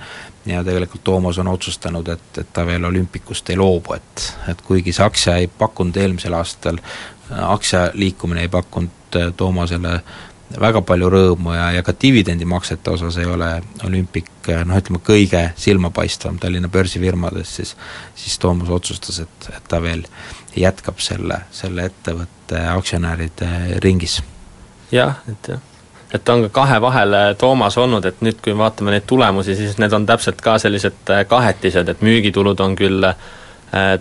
ja 0.45 0.63
tegelikult 0.63 1.03
Toomas 1.03 1.38
on 1.38 1.47
otsustanud, 1.47 2.07
et, 2.07 2.38
et 2.38 2.53
ta 2.53 2.65
veel 2.65 2.85
olümpikust 2.85 3.49
ei 3.49 3.57
loobu, 3.57 3.95
et, 3.97 4.25
et 4.49 4.61
kuigi 4.61 4.93
see 4.93 5.05
aktsia 5.05 5.38
ei 5.41 5.47
pakkunud 5.47 5.97
eelmisel 5.97 6.33
aastal, 6.38 6.77
aktsia 7.29 7.88
liikumine 7.93 8.45
ei 8.45 8.51
pakkunud 8.53 9.17
äh, 9.17 9.31
Toomasele 9.38 9.99
väga 10.62 10.81
palju 10.86 11.10
rõõmu 11.10 11.53
ja, 11.55 11.69
ja 11.75 11.84
ka 11.86 11.93
dividendimaksete 12.01 12.93
osas 12.93 13.17
ei 13.21 13.27
ole 13.29 13.49
Olümpik 13.88 14.49
noh, 14.65 14.77
ütleme 14.77 15.01
kõige 15.05 15.41
silmapaistvam 15.60 16.38
Tallinna 16.41 16.69
börsifirmadest, 16.71 17.60
siis 17.60 17.75
siis 18.15 18.39
Toomas 18.39 18.69
otsustas, 18.69 19.19
et, 19.25 19.49
et 19.49 19.63
ta 19.67 19.81
veel 19.81 20.05
jätkab 20.55 21.01
selle, 21.03 21.41
selle 21.51 21.89
ettevõtte 21.89 22.62
aktsionäride 22.75 23.79
ringis. 23.84 24.21
jah, 24.91 25.17
et 25.31 25.55
jah 25.55 25.63
et 26.15 26.29
on 26.29 26.45
ka 26.45 26.49
kahe 26.62 26.77
vahel 26.81 27.15
Toomas 27.38 27.77
olnud, 27.81 28.05
et 28.05 28.21
nüüd, 28.23 28.38
kui 28.43 28.53
vaatame 28.58 28.93
neid 28.93 29.08
tulemusi, 29.10 29.55
siis 29.58 29.79
need 29.81 29.93
on 29.93 30.05
täpselt 30.05 30.39
ka 30.41 30.60
sellised 30.62 31.12
kahetised, 31.27 31.89
et 31.89 32.05
müügitulud 32.05 32.62
on 32.63 32.77
küll 32.79 33.03
äh, 33.10 33.17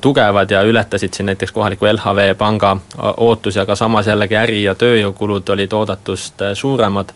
tugevad 0.00 0.50
ja 0.50 0.62
ületasid 0.62 1.14
siin 1.14 1.26
näiteks 1.26 1.52
kohaliku 1.52 1.86
LHV 1.86 2.34
panga 2.38 2.76
ootusi, 3.16 3.60
aga 3.60 3.76
samas 3.76 4.06
jällegi 4.06 4.36
äri- 4.38 4.62
ja 4.64 4.74
tööjõukulud 4.74 5.48
olid 5.50 5.72
oodatust 5.72 6.42
äh, 6.42 6.52
suuremad, 6.54 7.14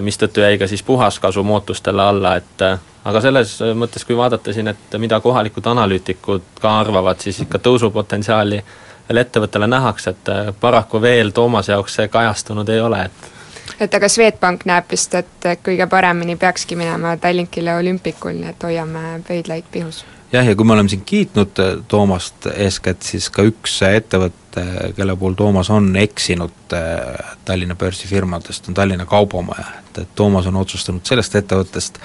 mistõttu 0.00 0.40
jäi 0.40 0.58
ka 0.58 0.66
siis 0.66 0.82
puhaskasum 0.82 1.50
ootustele 1.50 2.02
alla, 2.02 2.36
et 2.36 2.62
aga 3.04 3.20
selles 3.20 3.58
mõttes, 3.78 4.04
kui 4.04 4.16
vaadata 4.16 4.52
siin, 4.52 4.68
et 4.72 4.98
mida 4.98 5.20
kohalikud 5.20 5.66
analüütikud 5.70 6.58
ka 6.60 6.78
arvavad, 6.80 7.20
siis 7.22 7.40
ikka 7.44 7.60
tõusupotentsiaali 7.62 8.62
veel 9.08 9.22
ettevõttele 9.22 9.66
nähakse, 9.66 10.10
et 10.10 10.32
paraku 10.60 11.02
veel 11.02 11.30
Toomase 11.30 11.72
jaoks 11.72 11.94
see 12.00 12.08
kajastunud 12.08 12.68
ei 12.68 12.80
ole, 12.80 13.04
et 13.04 13.36
et 13.80 13.94
aga 13.94 14.08
Swedbank 14.08 14.64
näeb 14.66 14.90
vist, 14.90 15.14
et 15.14 15.48
kõige 15.62 15.86
paremini 15.86 16.36
peakski 16.36 16.76
minema 16.76 17.16
Tallinkile 17.16 17.76
olümpikul, 17.78 18.34
nii 18.40 18.50
et 18.50 18.62
hoiame 18.62 19.20
pöidlaid 19.28 19.68
pihus. 19.70 20.04
Jah, 20.32 20.46
ja 20.46 20.56
kui 20.56 20.66
me 20.66 20.72
oleme 20.72 20.88
siin 20.88 21.04
kiitnud 21.06 21.58
äh, 21.58 21.78
Toomast 21.88 22.46
eeskätt, 22.54 23.02
siis 23.02 23.30
ka 23.30 23.44
üks 23.48 23.78
ettevõte, 23.86 24.64
kelle 24.96 25.16
puhul 25.16 25.36
Toomas 25.38 25.70
on 25.70 25.90
eksinud 25.96 26.74
äh, 26.76 27.34
Tallinna 27.44 27.76
börsifirmadest, 27.78 28.68
on 28.68 28.74
Tallinna 28.74 29.06
Kaubomaja. 29.06 29.66
et, 29.78 29.98
et 30.02 30.14
Toomas 30.14 30.46
on 30.46 30.56
otsustanud 30.60 31.06
sellest 31.06 31.36
ettevõttest 31.40 31.98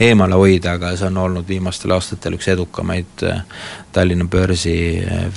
eemale 0.00 0.38
hoida, 0.38 0.74
aga 0.78 0.94
see 0.96 1.10
on 1.10 1.22
olnud 1.24 1.48
viimastel 1.48 1.94
aastatel 1.96 2.38
üks 2.38 2.48
edukamaid 2.54 3.26
äh, 3.28 3.42
Tallinna 3.92 4.24
börsi 4.24 4.76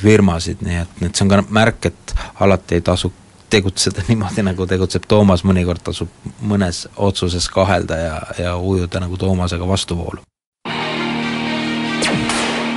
firmasid, 0.02 0.66
nii 0.66 0.84
et, 0.84 1.02
et 1.02 1.16
see 1.16 1.28
on 1.28 1.34
ka 1.36 1.44
märk, 1.50 1.92
et 1.92 2.16
alati 2.40 2.80
ei 2.80 2.86
tasu 2.86 3.14
tegutseda 3.52 4.06
niimoodi, 4.10 4.46
nagu 4.48 4.68
tegutseb 4.68 5.06
Toomas, 5.08 5.46
mõnikord 5.48 5.84
tasub 5.92 6.10
mõnes 6.42 6.88
otsuses 6.98 7.50
kahelda 7.54 8.02
ja, 8.02 8.20
ja 8.40 8.58
ujuda 8.58 9.04
nagu 9.04 9.18
Toomasega 9.20 9.68
vastuvoolu. 9.68 10.26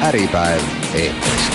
Äripäev 0.04 0.62
eetris. 0.94 1.50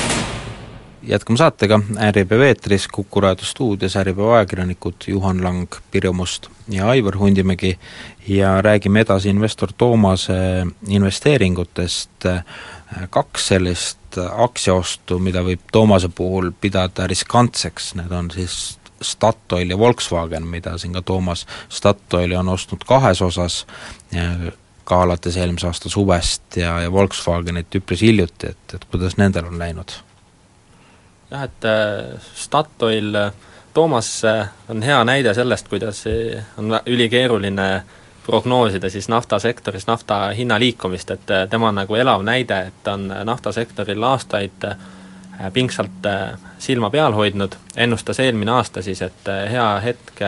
jätkame 1.01 1.37
saatega, 1.37 1.79
Äripäev 2.01 2.41
eetris, 2.41 2.87
Kuku 2.87 3.21
raadio 3.21 3.45
stuudios 3.45 3.95
Äripäeva 3.95 4.35
ajakirjanikud 4.35 4.95
Juhan 5.07 5.43
Lang, 5.43 5.67
Pirjo 5.91 6.13
Must 6.13 6.47
ja 6.69 6.89
Aivar 6.89 7.17
Hundimägi. 7.17 7.79
Ja 8.27 8.61
räägime 8.61 8.99
edasi 8.99 9.29
investor 9.29 9.69
Toomase 9.77 10.33
investeeringutest, 10.87 12.25
kaks 13.09 13.47
sellist 13.47 14.17
aktsiaostu, 14.31 15.19
mida 15.19 15.43
võib 15.45 15.61
Toomase 15.71 16.09
puhul 16.09 16.51
pidada 16.61 17.07
riskantseks, 17.07 17.95
need 17.95 18.11
on 18.11 18.31
siis 18.31 18.79
Statoil 19.01 19.69
ja 19.69 19.77
Volkswagen, 19.77 20.47
mida 20.47 20.77
siin 20.77 20.93
ka 20.93 21.01
Toomas, 21.01 21.45
Statoili 21.69 22.35
on 22.35 22.49
ostnud 22.49 22.81
kahes 22.87 23.21
osas, 23.21 23.65
ka 24.89 25.03
alates 25.05 25.37
eelmise 25.37 25.69
aasta 25.69 25.89
suvest 25.89 26.57
ja, 26.57 26.79
ja 26.83 26.91
Volkswagenit 26.91 27.75
üpris 27.81 28.01
hiljuti, 28.05 28.53
et, 28.53 28.75
et 28.75 28.85
kuidas 28.91 29.17
nendel 29.21 29.49
on 29.51 29.59
läinud? 29.59 29.95
jah, 31.31 31.45
et 31.45 31.69
äh, 31.69 32.29
Statoil, 32.35 33.15
Toomas 33.73 34.11
äh, 34.25 34.47
on 34.69 34.81
hea 34.83 34.99
näide 35.05 35.33
sellest, 35.37 35.69
kuidas 35.69 36.03
on 36.57 36.79
ülikeeruline 36.85 37.71
prognoosida 38.25 38.89
siis 38.89 39.07
naftasektoris 39.09 39.87
nafta 39.87 40.27
hinna 40.37 40.59
liikumist, 40.59 41.11
et 41.11 41.33
äh, 41.33 41.47
tema 41.49 41.69
on 41.69 41.81
nagu 41.81 41.95
elav 41.95 42.25
näide, 42.25 42.61
et 42.69 42.81
ta 42.83 42.97
on 42.97 43.11
naftasektoril 43.25 44.03
aastaid 44.03 44.65
äh, 44.65 44.77
Äh, 45.41 45.51
pingsalt 45.51 46.05
äh, 46.05 46.37
silma 46.57 46.89
peal 46.89 47.13
hoidnud, 47.13 47.55
ennustas 47.75 48.19
eelmine 48.19 48.51
aasta 48.51 48.81
siis, 48.81 49.01
et 49.01 49.27
äh, 49.27 49.45
hea 49.51 49.67
hetk 49.79 50.19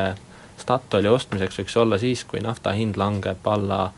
Statoili 0.57 1.09
ostmiseks 1.11 1.57
võiks 1.59 1.75
olla 1.81 1.97
siis, 1.99 2.23
kui 2.23 2.39
nafta 2.39 2.71
hind 2.71 2.95
langeb 2.95 3.47
alla 3.49 3.89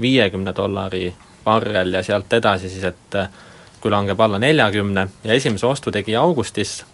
viiekümne 0.00 0.54
dollari 0.56 1.14
barrel 1.44 1.92
ja 1.92 2.02
sealt 2.02 2.32
edasi 2.32 2.68
siis, 2.68 2.84
et 2.84 3.16
kui 3.80 3.90
langeb 3.90 4.20
alla 4.20 4.38
neljakümne 4.38 5.08
ja 5.24 5.34
esimese 5.34 5.66
ostu 5.66 5.90
tegi 5.90 6.16
augustis 6.16 6.84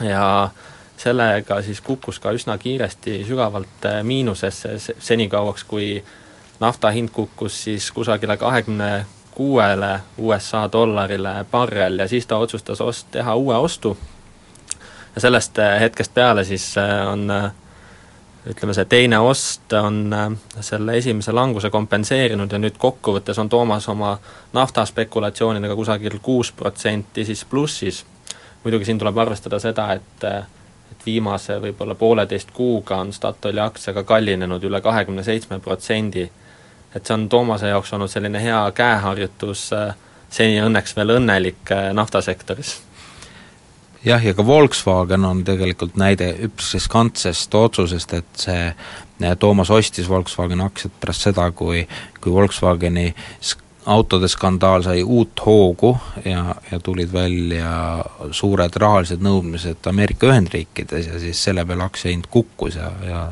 ja 0.00 0.50
sellega 0.96 1.62
siis 1.62 1.80
kukkus 1.80 2.20
ka 2.20 2.30
üsna 2.36 2.58
kiiresti 2.58 3.24
sügavalt 3.28 3.88
miinusesse 4.02 4.76
senikauaks, 4.98 5.64
kui 5.64 6.04
nafta 6.60 6.90
hind 6.90 7.10
kukkus 7.12 7.64
siis 7.64 7.90
kusagile 7.92 8.36
kahekümne 8.36 9.06
kuuele 9.34 10.00
USA 10.18 10.68
dollarile 10.72 11.44
barrel 11.50 11.98
ja 11.98 12.08
siis 12.08 12.26
ta 12.26 12.36
otsustas 12.36 12.80
ost-, 12.80 13.10
teha 13.10 13.34
uue 13.34 13.56
ostu. 13.56 13.96
Ja 15.14 15.20
sellest 15.20 15.58
äh, 15.58 15.80
hetkest 15.80 16.14
peale 16.14 16.44
siis 16.44 16.78
äh, 16.78 17.08
on 17.08 17.30
äh, 17.30 17.52
ütleme, 18.46 18.74
see 18.74 18.84
teine 18.90 19.18
ost 19.22 19.72
on 19.78 20.14
selle 20.60 20.96
esimese 20.98 21.32
languse 21.32 21.70
kompenseerinud 21.70 22.52
ja 22.52 22.58
nüüd 22.58 22.78
kokkuvõttes 22.78 23.38
on 23.38 23.48
Toomas 23.48 23.88
oma 23.88 24.16
naftaspekulatsioonidega 24.52 25.76
kusagil 25.78 26.18
kuus 26.22 26.52
protsenti 26.52 27.24
siis 27.24 27.44
plussis. 27.44 28.04
muidugi 28.64 28.84
siin 28.84 28.98
tuleb 28.98 29.18
arvestada 29.18 29.58
seda, 29.58 29.92
et 29.92 30.24
et 30.92 31.06
viimase 31.06 31.60
võib-olla 31.60 31.94
pooleteist 31.94 32.50
kuuga 32.50 32.96
on 32.96 33.12
Statoili 33.12 33.60
aktsia 33.60 33.94
ka 33.94 34.02
kallinenud 34.02 34.64
üle 34.64 34.80
kahekümne 34.80 35.22
seitsme 35.22 35.60
protsendi 35.60 36.30
et 36.94 37.06
see 37.06 37.14
on 37.14 37.28
Toomase 37.28 37.68
jaoks 37.68 37.92
olnud 37.92 38.10
selline 38.10 38.42
hea 38.42 38.62
käeharjutus 38.76 39.70
äh, 39.76 39.94
seni 40.30 40.60
õnneks 40.62 40.96
veel 40.96 41.16
õnnelik 41.16 41.72
äh, 41.72 41.90
naftasektoris. 41.96 42.76
Jah, 44.04 44.24
ja 44.24 44.34
ka 44.34 44.46
Volkswagen 44.46 45.24
on 45.24 45.44
tegelikult 45.46 45.96
näide 46.00 46.32
üpris 46.46 46.74
riskantsest 46.76 47.54
otsusest, 47.54 48.14
et 48.18 48.44
see 48.46 49.34
Toomas 49.38 49.70
ostis 49.70 50.08
Volkswageni 50.10 50.64
aktsiat 50.64 50.94
pärast 51.00 51.28
seda, 51.28 51.50
kui, 51.54 51.84
kui 52.20 52.32
Volkswageni 52.34 53.12
autode 53.86 54.28
skandaal 54.28 54.82
sai 54.82 55.02
uut 55.02 55.40
hoogu 55.46 55.96
ja, 56.24 56.54
ja 56.70 56.78
tulid 56.80 57.12
välja 57.12 58.04
suured 58.30 58.76
rahalised 58.76 59.22
nõudmised 59.24 59.86
Ameerika 59.90 60.28
Ühendriikides 60.30 61.08
ja 61.10 61.20
siis 61.20 61.42
selle 61.44 61.64
peale 61.66 61.84
aktsiahind 61.84 62.28
kukkus 62.30 62.76
ja, 62.78 62.90
ja 63.08 63.22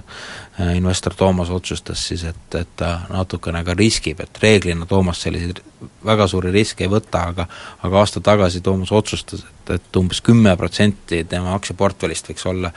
investor 0.74 1.14
Toomas 1.14 1.50
otsustas 1.50 2.02
siis, 2.08 2.24
et, 2.24 2.54
et 2.58 2.72
ta 2.76 3.00
natukene 3.08 3.62
ka 3.64 3.74
riskib, 3.78 4.20
et 4.20 4.42
reeglina 4.42 4.86
Toomas 4.86 5.22
selliseid 5.22 5.62
väga 6.04 6.26
suuri 6.28 6.52
riske 6.54 6.84
ei 6.84 6.92
võta, 6.92 7.28
aga 7.30 7.46
aga 7.82 8.02
aasta 8.02 8.20
tagasi 8.20 8.60
Toomas 8.60 8.92
otsustas, 8.92 9.44
et, 9.46 9.76
et 9.76 10.00
umbes 10.02 10.20
kümme 10.24 10.56
protsenti 10.56 11.22
tema 11.28 11.54
aktsiaportfellist 11.54 12.32
võiks 12.32 12.50
olla 12.50 12.72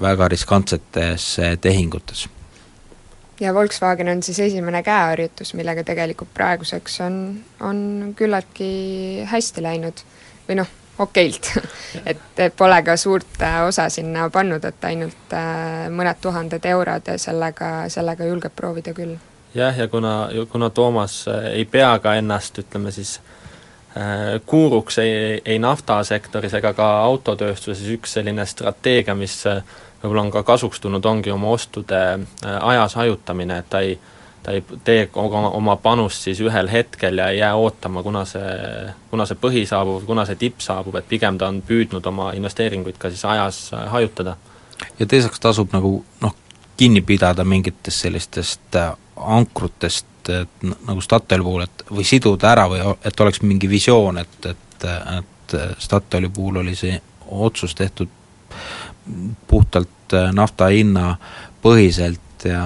väga 0.00 0.30
riskantsetes 0.30 1.34
tehingutes 1.60 2.28
ja 3.40 3.54
Volkswagen 3.54 4.08
on 4.08 4.22
siis 4.22 4.38
esimene 4.40 4.82
käeharjutus, 4.82 5.54
millega 5.54 5.84
tegelikult 5.84 6.30
praeguseks 6.34 7.00
on, 7.00 7.16
on 7.60 8.14
küllaltki 8.16 9.24
hästi 9.30 9.62
läinud. 9.62 10.04
Või 10.48 10.58
noh, 10.58 10.70
okeilt. 10.98 11.50
Et 12.06 12.56
pole 12.56 12.82
ka 12.82 12.96
suurt 12.96 13.42
äh, 13.42 13.60
osa 13.66 13.88
sinna 13.88 14.28
pannud, 14.30 14.64
et 14.64 14.84
ainult 14.84 15.36
äh, 15.36 15.88
mõned 15.90 16.20
tuhanded 16.20 16.64
eurod 16.72 17.08
ja 17.08 17.18
sellega, 17.18 17.88
sellega 17.92 18.26
julgeb 18.28 18.54
proovida 18.56 18.94
küll. 18.96 19.16
jah, 19.54 19.78
ja 19.78 19.88
kuna, 19.88 20.28
kuna 20.50 20.70
Toomas 20.70 21.28
äh, 21.28 21.52
ei 21.52 21.64
pea 21.64 21.98
ka 21.98 22.14
ennast, 22.14 22.58
ütleme 22.58 22.92
siis, 22.92 23.20
kuuruks 24.46 24.96
ei, 24.98 25.42
ei 25.44 25.58
naftasektoris 25.60 26.54
ega 26.56 26.70
ka 26.72 26.86
autotööstuses, 27.04 27.90
üks 27.92 28.14
selline 28.16 28.46
strateegia, 28.48 29.12
mis 29.14 29.34
võib-olla 30.02 30.26
on 30.26 30.32
ka 30.34 30.42
kasuks 30.42 30.80
tulnud, 30.80 31.04
ongi 31.06 31.30
oma 31.30 31.52
ostude 31.54 32.00
äh, 32.02 32.56
ajas 32.60 32.96
hajutamine, 32.98 33.58
et 33.62 33.70
ta 33.70 33.80
ei, 33.80 33.98
ta 34.42 34.54
ei 34.56 34.64
tee 34.84 35.08
oma, 35.14 35.48
oma 35.50 35.76
panust 35.76 36.26
siis 36.26 36.40
ühel 36.42 36.70
hetkel 36.70 37.18
ja 37.18 37.28
ei 37.30 37.38
jää 37.38 37.54
ootama, 37.54 38.02
kuna 38.02 38.24
see, 38.28 38.92
kuna 39.10 39.26
see 39.28 39.38
põhi 39.40 39.64
saabub, 39.68 40.04
kuna 40.06 40.26
see 40.28 40.38
tipp 40.40 40.62
saabub, 40.64 40.98
et 40.98 41.08
pigem 41.08 41.38
ta 41.38 41.50
on 41.52 41.62
püüdnud 41.66 42.06
oma 42.10 42.32
investeeringuid 42.38 42.98
ka 42.98 43.10
siis 43.12 43.24
ajas 43.24 43.64
äh, 43.74 43.86
hajutada. 43.94 44.36
ja 44.98 45.06
teiseks 45.06 45.40
tasub 45.40 45.74
nagu 45.74 46.00
noh, 46.20 46.34
kinni 46.76 47.02
pidada 47.06 47.44
mingitest 47.44 48.08
sellistest 48.08 48.80
äh, 48.80 48.94
ankrutest, 49.16 50.06
et 50.30 50.66
nagu 50.86 51.00
Statoili 51.02 51.42
puhul, 51.42 51.62
et 51.66 51.84
või 51.90 52.04
siduda 52.06 52.52
ära 52.52 52.66
või 52.70 52.82
et 53.04 53.20
oleks 53.20 53.42
mingi 53.42 53.70
visioon, 53.70 54.18
et, 54.18 54.46
et, 54.46 54.84
et 55.18 55.56
Statoili 55.78 56.30
puhul 56.30 56.60
oli 56.62 56.74
see 56.78 56.94
otsus 57.32 57.74
tehtud 57.74 58.08
puhtalt 59.48 60.14
äh, 60.14 60.30
nafta 60.32 60.70
hinna 60.72 61.16
põhiselt 61.62 62.44
ja, 62.44 62.64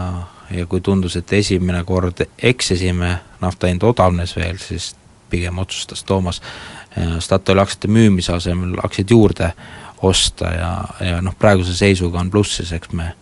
ja 0.51 0.67
kui 0.67 0.81
tundus, 0.81 1.17
et 1.17 1.33
esimene 1.33 1.85
kord 1.85 2.25
eksisime, 2.39 3.17
nafta 3.41 3.71
hind 3.71 3.85
odavnes 3.87 4.37
veel, 4.37 4.59
siis 4.61 4.95
pigem 5.31 5.59
otsustas 5.59 6.05
Toomas 6.05 6.43
äh, 6.99 7.19
Statoili 7.19 7.61
aktsiate 7.61 7.89
müümise 7.89 8.35
asemel 8.37 8.79
aktsiaid 8.83 9.11
juurde 9.11 9.53
osta 10.03 10.53
ja, 10.53 10.73
ja 11.01 11.21
noh, 11.25 11.35
praeguse 11.39 11.75
seisuga 11.77 12.21
on 12.21 12.31
plussis, 12.31 12.73
eks 12.73 12.93
me 12.93 13.13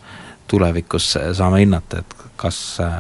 tulevikus 0.50 1.14
saame 1.33 1.62
hinnata, 1.62 2.03
et 2.03 2.16
kas 2.37 2.59
äh, 2.83 2.98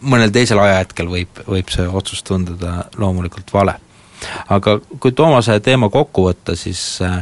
mõnel 0.00 0.32
teisel 0.34 0.60
ajahetkel 0.62 1.10
võib, 1.10 1.42
võib 1.46 1.72
see 1.72 1.86
otsus 1.88 2.22
tunduda 2.26 2.86
loomulikult 2.96 3.52
vale. 3.54 3.76
aga 4.48 4.78
kui 5.00 5.12
Toomase 5.12 5.58
teema 5.60 5.90
kokku 5.92 6.28
võtta, 6.30 6.56
siis 6.56 7.02
äh, 7.04 7.18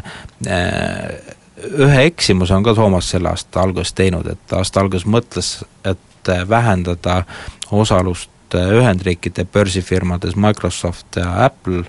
ühe 1.71 2.05
eksimuse 2.05 2.55
on 2.55 2.63
ka 2.63 2.75
Toomas 2.75 3.11
selle 3.11 3.29
aasta 3.29 3.63
alguses 3.63 3.93
teinud, 3.93 4.27
et 4.27 4.53
aasta 4.53 4.81
alguses 4.81 5.07
mõtles, 5.07 5.57
et 5.85 6.33
vähendada 6.49 7.23
osalust 7.71 8.31
Ühendriikide 8.55 9.45
börsifirmades 9.45 10.37
Microsoft 10.37 11.17
ja 11.17 11.45
Apple, 11.45 11.83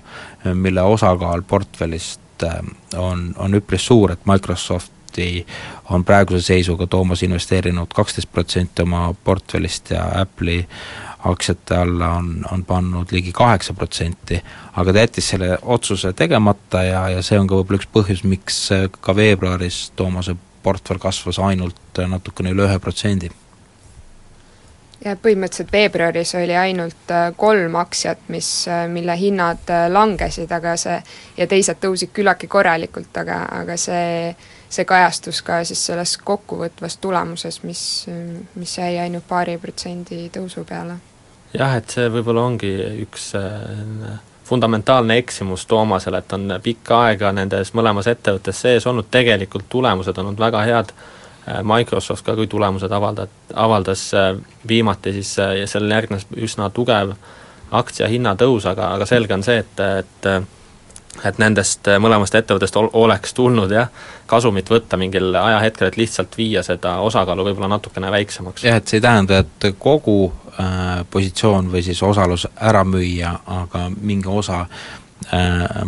mille 0.54 0.82
osakaal 0.82 1.42
portfellist 1.42 2.42
äh, 2.42 2.58
on, 2.96 3.34
on 3.38 3.54
üpris 3.54 3.86
suur, 3.86 4.12
et 4.12 4.26
Microsofti 4.26 5.46
on 5.90 6.04
praeguse 6.04 6.42
seisuga 6.42 6.86
Toomas 6.86 7.22
investeerinud 7.22 7.94
kaksteist 7.94 8.32
protsenti 8.32 8.82
oma 8.82 9.14
portfellist 9.24 9.90
ja 9.90 10.08
Apple'i 10.20 10.66
aktsiate 11.30 11.76
alla 11.76 12.12
on, 12.18 12.44
on 12.52 12.64
pannud 12.64 13.12
ligi 13.12 13.32
kaheksa 13.32 13.74
protsenti, 13.74 14.40
aga 14.76 14.92
ta 14.92 15.04
jättis 15.04 15.30
selle 15.32 15.58
otsuse 15.62 16.12
tegemata 16.12 16.82
ja, 16.86 17.08
ja 17.16 17.22
see 17.22 17.38
on 17.40 17.48
ka 17.48 17.58
võib-olla 17.58 17.80
üks 17.80 17.90
põhjus, 17.92 18.22
miks 18.28 18.60
ka 19.00 19.16
veebruaris 19.16 19.90
Toomase 19.96 20.36
portfell 20.66 21.02
kasvas 21.02 21.38
ainult 21.38 22.00
natukene 22.08 22.54
üle 22.54 22.66
ühe 22.66 22.78
protsendi. 22.82 23.30
ja 25.04 25.14
põhimõtteliselt 25.22 25.72
veebruaris 25.72 26.34
oli 26.40 26.56
ainult 26.56 27.12
äh, 27.14 27.28
kolm 27.36 27.76
aktsiat, 27.78 28.28
mis, 28.32 28.48
äh, 28.68 28.86
mille 28.90 29.14
hinnad 29.20 29.70
äh, 29.70 29.86
langesid, 29.92 30.52
aga 30.52 30.74
see, 30.80 30.96
ja 31.36 31.46
teised 31.46 31.78
tõusid 31.82 32.14
küllaltki 32.16 32.48
korralikult, 32.50 33.12
aga, 33.22 33.42
aga 33.60 33.76
see 33.80 34.34
see 34.70 34.84
kajastus 34.84 35.42
ka 35.46 35.60
siis 35.64 35.84
selles 35.86 36.16
kokkuvõtvas 36.26 36.96
tulemuses, 36.98 37.60
mis, 37.62 37.82
mis 38.54 38.78
jäi 38.78 38.96
ainult 38.98 39.28
paari 39.28 39.58
protsendi 39.62 40.26
tõusu 40.34 40.64
peale 40.66 40.98
jah, 41.58 41.76
et 41.78 41.92
see 41.92 42.08
võib-olla 42.12 42.46
ongi 42.50 42.72
üks 43.04 43.30
äh, 43.38 44.16
fundamentaalne 44.46 45.18
eksimus 45.22 45.66
Toomasele, 45.66 46.20
et 46.22 46.32
on 46.36 46.56
pikka 46.62 47.00
aega 47.08 47.32
nendes 47.34 47.72
mõlemas 47.74 48.08
ettevõttes 48.10 48.60
sees 48.66 48.86
olnud, 48.86 49.08
tegelikult 49.10 49.68
tulemused 49.72 50.18
olnud 50.22 50.40
väga 50.40 50.64
head, 50.68 50.92
äh, 51.46 51.62
Microsoft 51.66 52.26
ka, 52.26 52.36
kui 52.38 52.50
tulemused 52.50 52.92
avalda-, 52.92 53.28
avaldas 53.54 54.08
äh, 54.14 54.34
viimati, 54.68 55.14
siis 55.16 55.34
sellele 55.72 56.00
järgnes 56.00 56.28
üsna 56.36 56.70
tugev 56.70 57.16
aktsia 57.74 58.08
hinnatõus, 58.08 58.68
aga, 58.70 58.92
aga 58.94 59.08
selge 59.08 59.34
on 59.34 59.42
see, 59.42 59.58
et, 59.64 59.80
et 59.82 60.28
et 61.24 61.38
nendest 61.38 61.88
mõlemast 62.02 62.34
ettevõttest 62.34 62.76
ol-, 62.76 62.90
oleks 62.92 63.34
tulnud 63.34 63.72
jah, 63.72 63.88
kasumit 64.26 64.70
võtta 64.70 64.98
mingil 65.00 65.34
ajahetkel, 65.34 65.88
et 65.88 65.96
lihtsalt 66.00 66.36
viia 66.38 66.62
seda 66.66 66.98
osakaalu 67.06 67.48
võib-olla 67.50 67.70
natukene 67.76 68.10
väiksemaks. 68.10 68.64
jah, 68.64 68.76
et 68.76 68.88
see 68.88 69.00
ei 69.00 69.06
tähenda, 69.06 69.40
et 69.44 69.70
kogu 69.78 70.18
äh, 70.60 71.02
positsioon 71.10 71.72
või 71.72 71.82
siis 71.86 72.02
osalus 72.02 72.48
ära 72.56 72.84
müüa, 72.84 73.32
aga 73.62 73.88
mingi 74.00 74.28
osa 74.28 74.64
äh, 74.66 75.05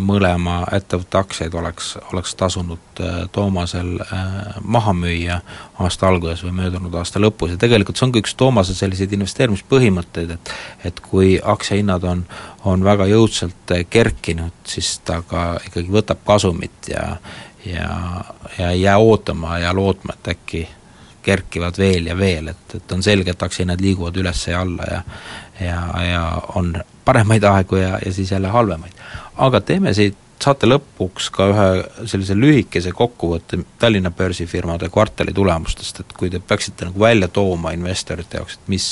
mõlema 0.03 0.65
ettevõtte 0.75 1.19
aktsiaid 1.21 1.55
oleks, 1.55 1.93
oleks 2.13 2.35
tasunud 2.35 3.01
äh, 3.01 3.21
Toomasel 3.33 3.93
äh, 4.03 4.57
maha 4.63 4.93
müüa 4.97 5.41
aasta 5.79 6.09
alguses 6.09 6.43
või 6.43 6.57
möödunud 6.59 6.95
aasta 6.99 7.23
lõpus. 7.23 7.55
Ja 7.55 7.61
tegelikult 7.61 7.99
see 7.99 8.09
on 8.09 8.15
ka 8.17 8.23
üks 8.23 8.35
Toomase 8.39 8.75
selliseid 8.75 9.15
investeerimispõhimõtteid, 9.15 10.35
et 10.35 10.55
et 10.91 11.01
kui 11.05 11.37
aktsiahinnad 11.39 12.05
on, 12.09 12.25
on 12.67 12.83
väga 12.85 13.07
jõudsalt 13.13 13.77
äh, 13.77 13.85
kerkinud, 13.91 14.55
siis 14.67 14.97
ta 15.07 15.21
ka 15.23 15.53
ikkagi 15.69 15.93
võtab 15.93 16.25
kasumit 16.27 16.91
ja 16.91 17.17
ja, 17.67 18.25
ja 18.59 18.71
ei 18.71 18.83
jää 18.83 18.99
ootama 18.99 19.59
ja 19.59 19.75
lootma, 19.75 20.15
et 20.15 20.29
äkki 20.35 20.69
kerkivad 21.23 21.79
veel 21.79 22.07
ja 22.11 22.17
veel, 22.19 22.53
et, 22.53 22.75
et 22.79 22.93
on 22.93 23.03
selge, 23.03 23.35
et 23.35 23.43
aktsiahinnad 23.43 23.83
liiguvad 23.83 24.17
üles 24.21 24.47
ja 24.49 24.63
alla 24.63 24.89
ja 24.91 25.03
ja, 25.61 25.81
ja 26.05 26.23
on 26.55 26.77
paremaid 27.05 27.45
aegu 27.45 27.77
ja, 27.77 27.99
ja 28.05 28.13
siis 28.13 28.31
jälle 28.31 28.49
halvemaid. 28.49 28.93
aga 29.37 29.61
teeme 29.61 29.95
siit 29.95 30.17
saate 30.43 30.69
lõpuks 30.71 31.33
ka 31.35 31.49
ühe 31.51 31.67
sellise 32.07 32.37
lühikese 32.39 32.93
kokkuvõtte 32.95 33.59
Tallinna 33.79 34.11
börsifirmade 34.15 34.89
kvartali 34.95 35.35
tulemustest, 35.35 36.01
et 36.01 36.15
kui 36.15 36.31
te 36.31 36.39
peaksite 36.39 36.87
nagu 36.87 37.01
välja 37.01 37.29
tooma 37.29 37.75
investorite 37.75 38.39
jaoks, 38.39 38.59
et 38.61 38.71
mis 38.71 38.89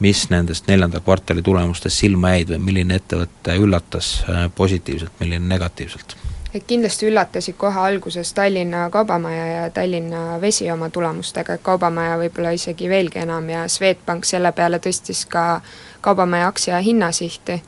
mis 0.00 0.26
nendest 0.30 0.66
neljanda 0.68 1.00
kvartali 1.00 1.42
tulemustest 1.42 2.02
silma 2.02 2.34
jäid 2.34 2.52
või 2.52 2.58
milline 2.68 2.98
ettevõte 3.00 3.56
üllatas 3.56 4.18
äh, 4.28 4.46
positiivselt, 4.54 5.14
milline 5.20 5.48
negatiivselt? 5.48 6.16
Et 6.56 6.64
kindlasti 6.66 7.08
üllatasid 7.10 7.56
kohe 7.58 7.80
alguses 7.80 8.32
Tallinna 8.34 8.90
Kaubamaja 8.90 9.46
ja 9.46 9.70
Tallinna 9.70 10.40
Vesi 10.40 10.70
oma 10.70 10.88
tulemustega, 10.90 11.56
et 11.56 11.62
Kaubamaja 11.62 12.16
võib-olla 12.20 12.52
isegi 12.56 12.88
veelgi 12.88 13.20
enam 13.22 13.48
ja 13.50 13.66
Swedbank 13.68 14.24
selle 14.24 14.52
peale 14.56 14.80
tõstis 14.82 15.24
ka 15.28 15.60
Kaubamaja 16.00 16.48
aktsia 16.48 16.80
hinnasihti. 16.80 17.62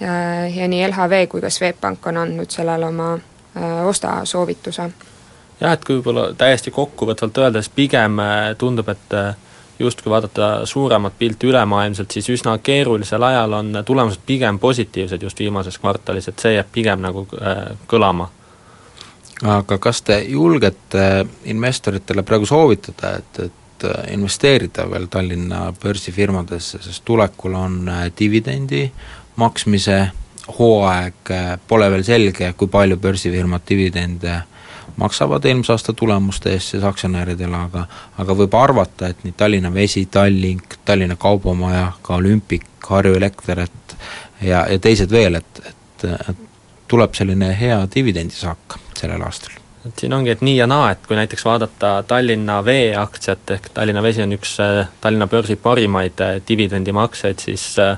ja, 0.00 0.12
ja 0.48 0.68
nii 0.68 0.88
LHV 0.88 1.26
kui 1.28 1.40
ka 1.40 1.50
Swedbank 1.50 2.06
on 2.06 2.16
andnud 2.16 2.50
sellele 2.50 2.86
oma 2.86 3.12
äh, 3.14 3.86
ostasoovituse. 3.86 4.90
jah, 5.60 5.72
et 5.72 5.84
kui 5.84 5.96
võib-olla 6.00 6.32
täiesti 6.34 6.70
kokkuvõtvalt 6.70 7.38
öelda, 7.38 7.62
siis 7.62 7.74
pigem 7.74 8.18
äh, 8.18 8.54
tundub, 8.58 8.88
et 8.88 9.14
äh, 9.14 9.34
justkui 9.82 10.10
vaadata 10.10 10.66
suuremat 10.66 11.18
pilti 11.18 11.46
ülemaailmselt, 11.46 12.10
siis 12.10 12.28
üsna 12.30 12.56
keerulisel 12.58 13.22
ajal 13.22 13.52
on 13.58 13.82
tulemused 13.84 14.22
pigem 14.26 14.58
positiivsed 14.58 15.22
just 15.22 15.38
viimases 15.38 15.78
kvartalis, 15.78 16.28
et 16.28 16.38
see 16.38 16.54
jääb 16.56 16.70
pigem 16.72 17.02
nagu 17.02 17.26
äh, 17.40 17.64
kõlama. 17.90 18.28
aga 19.42 19.78
kas 19.78 20.02
te 20.02 20.20
julgete 20.28 21.26
investoritele 21.50 22.22
praegu 22.22 22.46
soovitada, 22.46 23.16
et, 23.18 23.40
et 23.48 23.88
äh, 23.88 24.12
investeerida 24.14 24.86
veel 24.90 25.08
Tallinna 25.10 25.72
börsifirmadesse, 25.82 26.82
sest 26.82 27.04
tulekul 27.04 27.54
on 27.58 27.88
äh, 27.88 28.06
dividendi 28.18 28.86
maksmise 29.36 29.98
hooaeg, 30.58 31.30
pole 31.68 31.90
veel 31.90 32.02
selge, 32.04 32.52
kui 32.58 32.68
palju 32.68 32.96
börsifirmad 33.00 33.62
dividende 33.68 34.42
maksavad 34.96 35.44
eelmise 35.44 35.72
aasta 35.72 35.92
tulemuste 35.92 36.52
eest 36.52 36.74
siis 36.74 36.84
aktsionäridele, 36.84 37.56
aga 37.56 37.86
aga 38.18 38.36
võib 38.38 38.54
arvata, 38.58 39.08
et 39.08 39.24
nii 39.24 39.34
Tallinna 39.36 39.72
Vesi, 39.74 40.06
Tallink, 40.06 40.78
Tallinna 40.84 41.16
Kaubamaja, 41.16 41.92
ka 42.02 42.16
Olümpik, 42.20 42.68
Harju 42.88 43.14
Elekter, 43.16 43.64
et 43.66 43.96
ja, 44.42 44.66
ja 44.68 44.78
teised 44.78 45.10
veel, 45.10 45.40
et, 45.40 45.64
et, 45.66 46.06
et 46.28 46.46
tuleb 46.88 47.14
selline 47.14 47.52
hea 47.56 47.82
dividendisaak 47.94 48.78
sellel 48.98 49.22
aastal. 49.24 49.58
Et 49.86 49.98
siin 49.98 50.12
ongi, 50.14 50.30
et 50.30 50.42
nii 50.46 50.56
ja 50.60 50.66
naa, 50.70 50.92
et 50.94 51.06
kui 51.06 51.16
näiteks 51.18 51.44
vaadata 51.44 51.92
Tallinna 52.06 52.60
Vee 52.64 52.92
aktsiat, 52.96 53.50
ehk 53.50 53.70
Tallinna 53.74 54.02
Vesi 54.02 54.22
on 54.22 54.34
üks 54.36 54.58
Tallinna 55.00 55.26
börsi 55.26 55.56
parimaid 55.56 56.20
äh, 56.22 56.36
dividendimakseid, 56.48 57.42
siis 57.42 57.64
äh, 57.82 57.96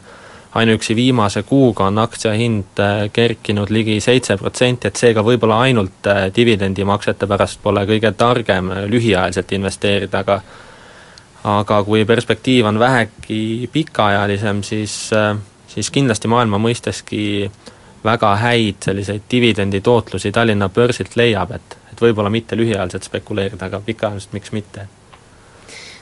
ainuüksi 0.54 0.96
viimase 0.96 1.42
kuuga 1.42 1.88
on 1.90 1.98
aktsia 1.98 2.32
hind 2.38 2.80
kerkinud 3.12 3.70
ligi 3.74 4.00
seitse 4.00 4.36
protsenti, 4.36 4.88
et 4.88 4.96
seega 4.96 5.24
võib-olla 5.26 5.60
ainult 5.66 6.08
dividendimaksete 6.36 7.26
pärast 7.26 7.62
pole 7.62 7.82
kõige 7.88 8.12
targem 8.12 8.70
lühiajaliselt 8.90 9.52
investeerida, 9.52 10.22
aga 10.22 10.40
aga 11.44 11.82
kui 11.84 12.04
perspektiiv 12.08 12.64
on 12.70 12.78
vähegi 12.78 13.68
pikaajalisem, 13.72 14.62
siis, 14.64 15.10
siis 15.68 15.90
kindlasti 15.92 16.28
maailma 16.32 16.56
mõisteski 16.62 17.24
äh, 17.44 17.74
väga 18.04 18.36
häid 18.36 18.74
selliseid 18.84 19.22
dividenditootlusi 19.30 20.32
Tallinna 20.32 20.68
börsilt 20.68 21.16
leiab, 21.16 21.50
et, 21.56 21.76
et 21.92 22.00
võib-olla 22.00 22.30
mitte 22.30 22.56
lühiajaliselt 22.56 23.08
spekuleerida, 23.08 23.70
aga 23.70 23.80
pikaajaliselt 23.80 24.36
miks 24.36 24.52
mitte 24.52 24.86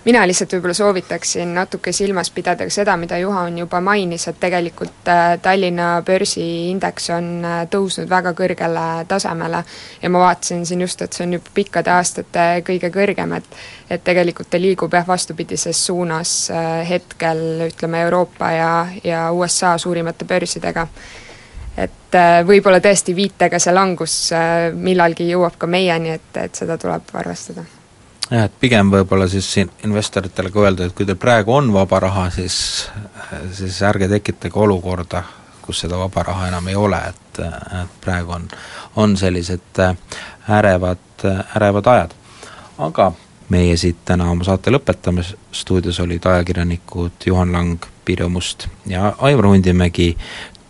mina 0.04 0.22
lihtsalt 0.26 0.52
võib-olla 0.56 0.74
soovitaksin 0.74 1.54
natuke 1.54 1.92
silmas 1.94 2.30
pidada 2.34 2.66
ka 2.66 2.74
seda, 2.74 2.96
mida 2.98 3.18
Juhan 3.18 3.58
juba 3.58 3.80
mainis, 3.80 4.26
et 4.28 4.38
tegelikult 4.40 5.08
äh, 5.10 5.36
Tallinna 5.42 6.02
börsiindeks 6.06 7.10
on 7.14 7.28
äh, 7.46 7.58
tõusnud 7.70 8.10
väga 8.10 8.32
kõrgele 8.38 8.86
tasemele 9.08 9.62
ja 10.02 10.10
ma 10.10 10.24
vaatasin 10.24 10.66
siin 10.66 10.82
just, 10.82 11.02
et 11.02 11.14
see 11.14 11.26
on 11.26 11.36
juba 11.38 11.54
pikkade 11.54 11.92
aastate 11.94 12.46
kõige 12.66 12.90
kõrgem, 12.94 13.36
et 13.38 13.58
et 13.92 14.00
tegelikult 14.04 14.48
ta 14.50 14.56
liigub 14.56 14.94
jah, 14.94 15.06
vastupidises 15.06 15.86
suunas 15.86 16.36
äh, 16.50 16.80
hetkel 16.88 17.68
ütleme, 17.68 18.00
Euroopa 18.06 18.50
ja, 18.56 18.72
ja 19.04 19.26
USA 19.32 19.76
suurimate 19.78 20.24
börsidega 20.24 20.86
et 21.76 22.18
võib-olla 22.46 22.82
tõesti 22.84 23.14
viitega 23.16 23.60
see 23.62 23.72
langus 23.72 24.16
millalgi 24.74 25.30
jõuab 25.30 25.56
ka 25.58 25.70
meieni, 25.70 26.18
et, 26.18 26.34
et 26.36 26.58
seda 26.58 26.76
tuleb 26.76 27.14
arvestada. 27.16 27.64
Jah, 28.32 28.46
et 28.48 28.58
pigem 28.60 28.90
võib-olla 28.92 29.28
siis 29.30 29.48
siin 29.54 29.70
investoritele 29.84 30.50
ka 30.52 30.64
öelda, 30.64 30.88
et 30.88 30.96
kui 30.96 31.06
teil 31.08 31.20
praegu 31.20 31.54
on 31.56 31.72
vaba 31.74 32.00
raha, 32.06 32.28
siis, 32.34 32.56
siis 33.52 33.80
ärge 33.86 34.08
tekitage 34.12 34.58
olukorda, 34.58 35.22
kus 35.62 35.84
seda 35.84 35.98
vaba 36.00 36.24
raha 36.30 36.48
enam 36.52 36.68
ei 36.72 36.78
ole, 36.78 37.00
et, 37.12 37.42
et 37.82 37.98
praegu 38.04 38.36
on, 38.38 38.48
on 38.96 39.16
sellised 39.16 39.82
äh, 39.84 39.96
ärevad, 40.58 41.26
ärevad 41.56 41.92
ajad. 41.94 42.16
aga 42.78 43.12
meie 43.52 43.76
siit 43.76 43.98
täna 44.08 44.30
oma 44.32 44.44
saate 44.48 44.72
lõpetame, 44.72 45.24
stuudios 45.52 46.00
olid 46.00 46.24
ajakirjanikud 46.26 47.26
Juhan 47.26 47.52
Lang, 47.52 47.84
Pirjo 48.04 48.28
Must 48.32 48.66
ja 48.88 49.12
Aivar 49.18 49.46
Hundimägi, 49.46 50.16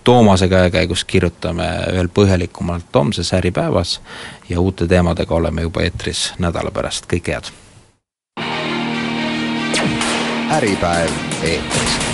Toomase 0.05 0.49
käekäigus 0.49 1.05
kirjutame 1.05 1.69
veel 1.93 2.09
põhjalikumalt 2.09 2.95
homses 2.95 3.33
Äripäevas 3.35 4.01
ja 4.49 4.61
uute 4.61 4.87
teemadega 4.87 5.35
oleme 5.35 5.63
juba 5.63 5.83
eetris 5.83 6.33
nädala 6.39 6.71
pärast, 6.71 7.07
kõike 7.07 7.37
head! 7.37 7.53
äripäev 10.53 11.11
eetris 11.43 12.12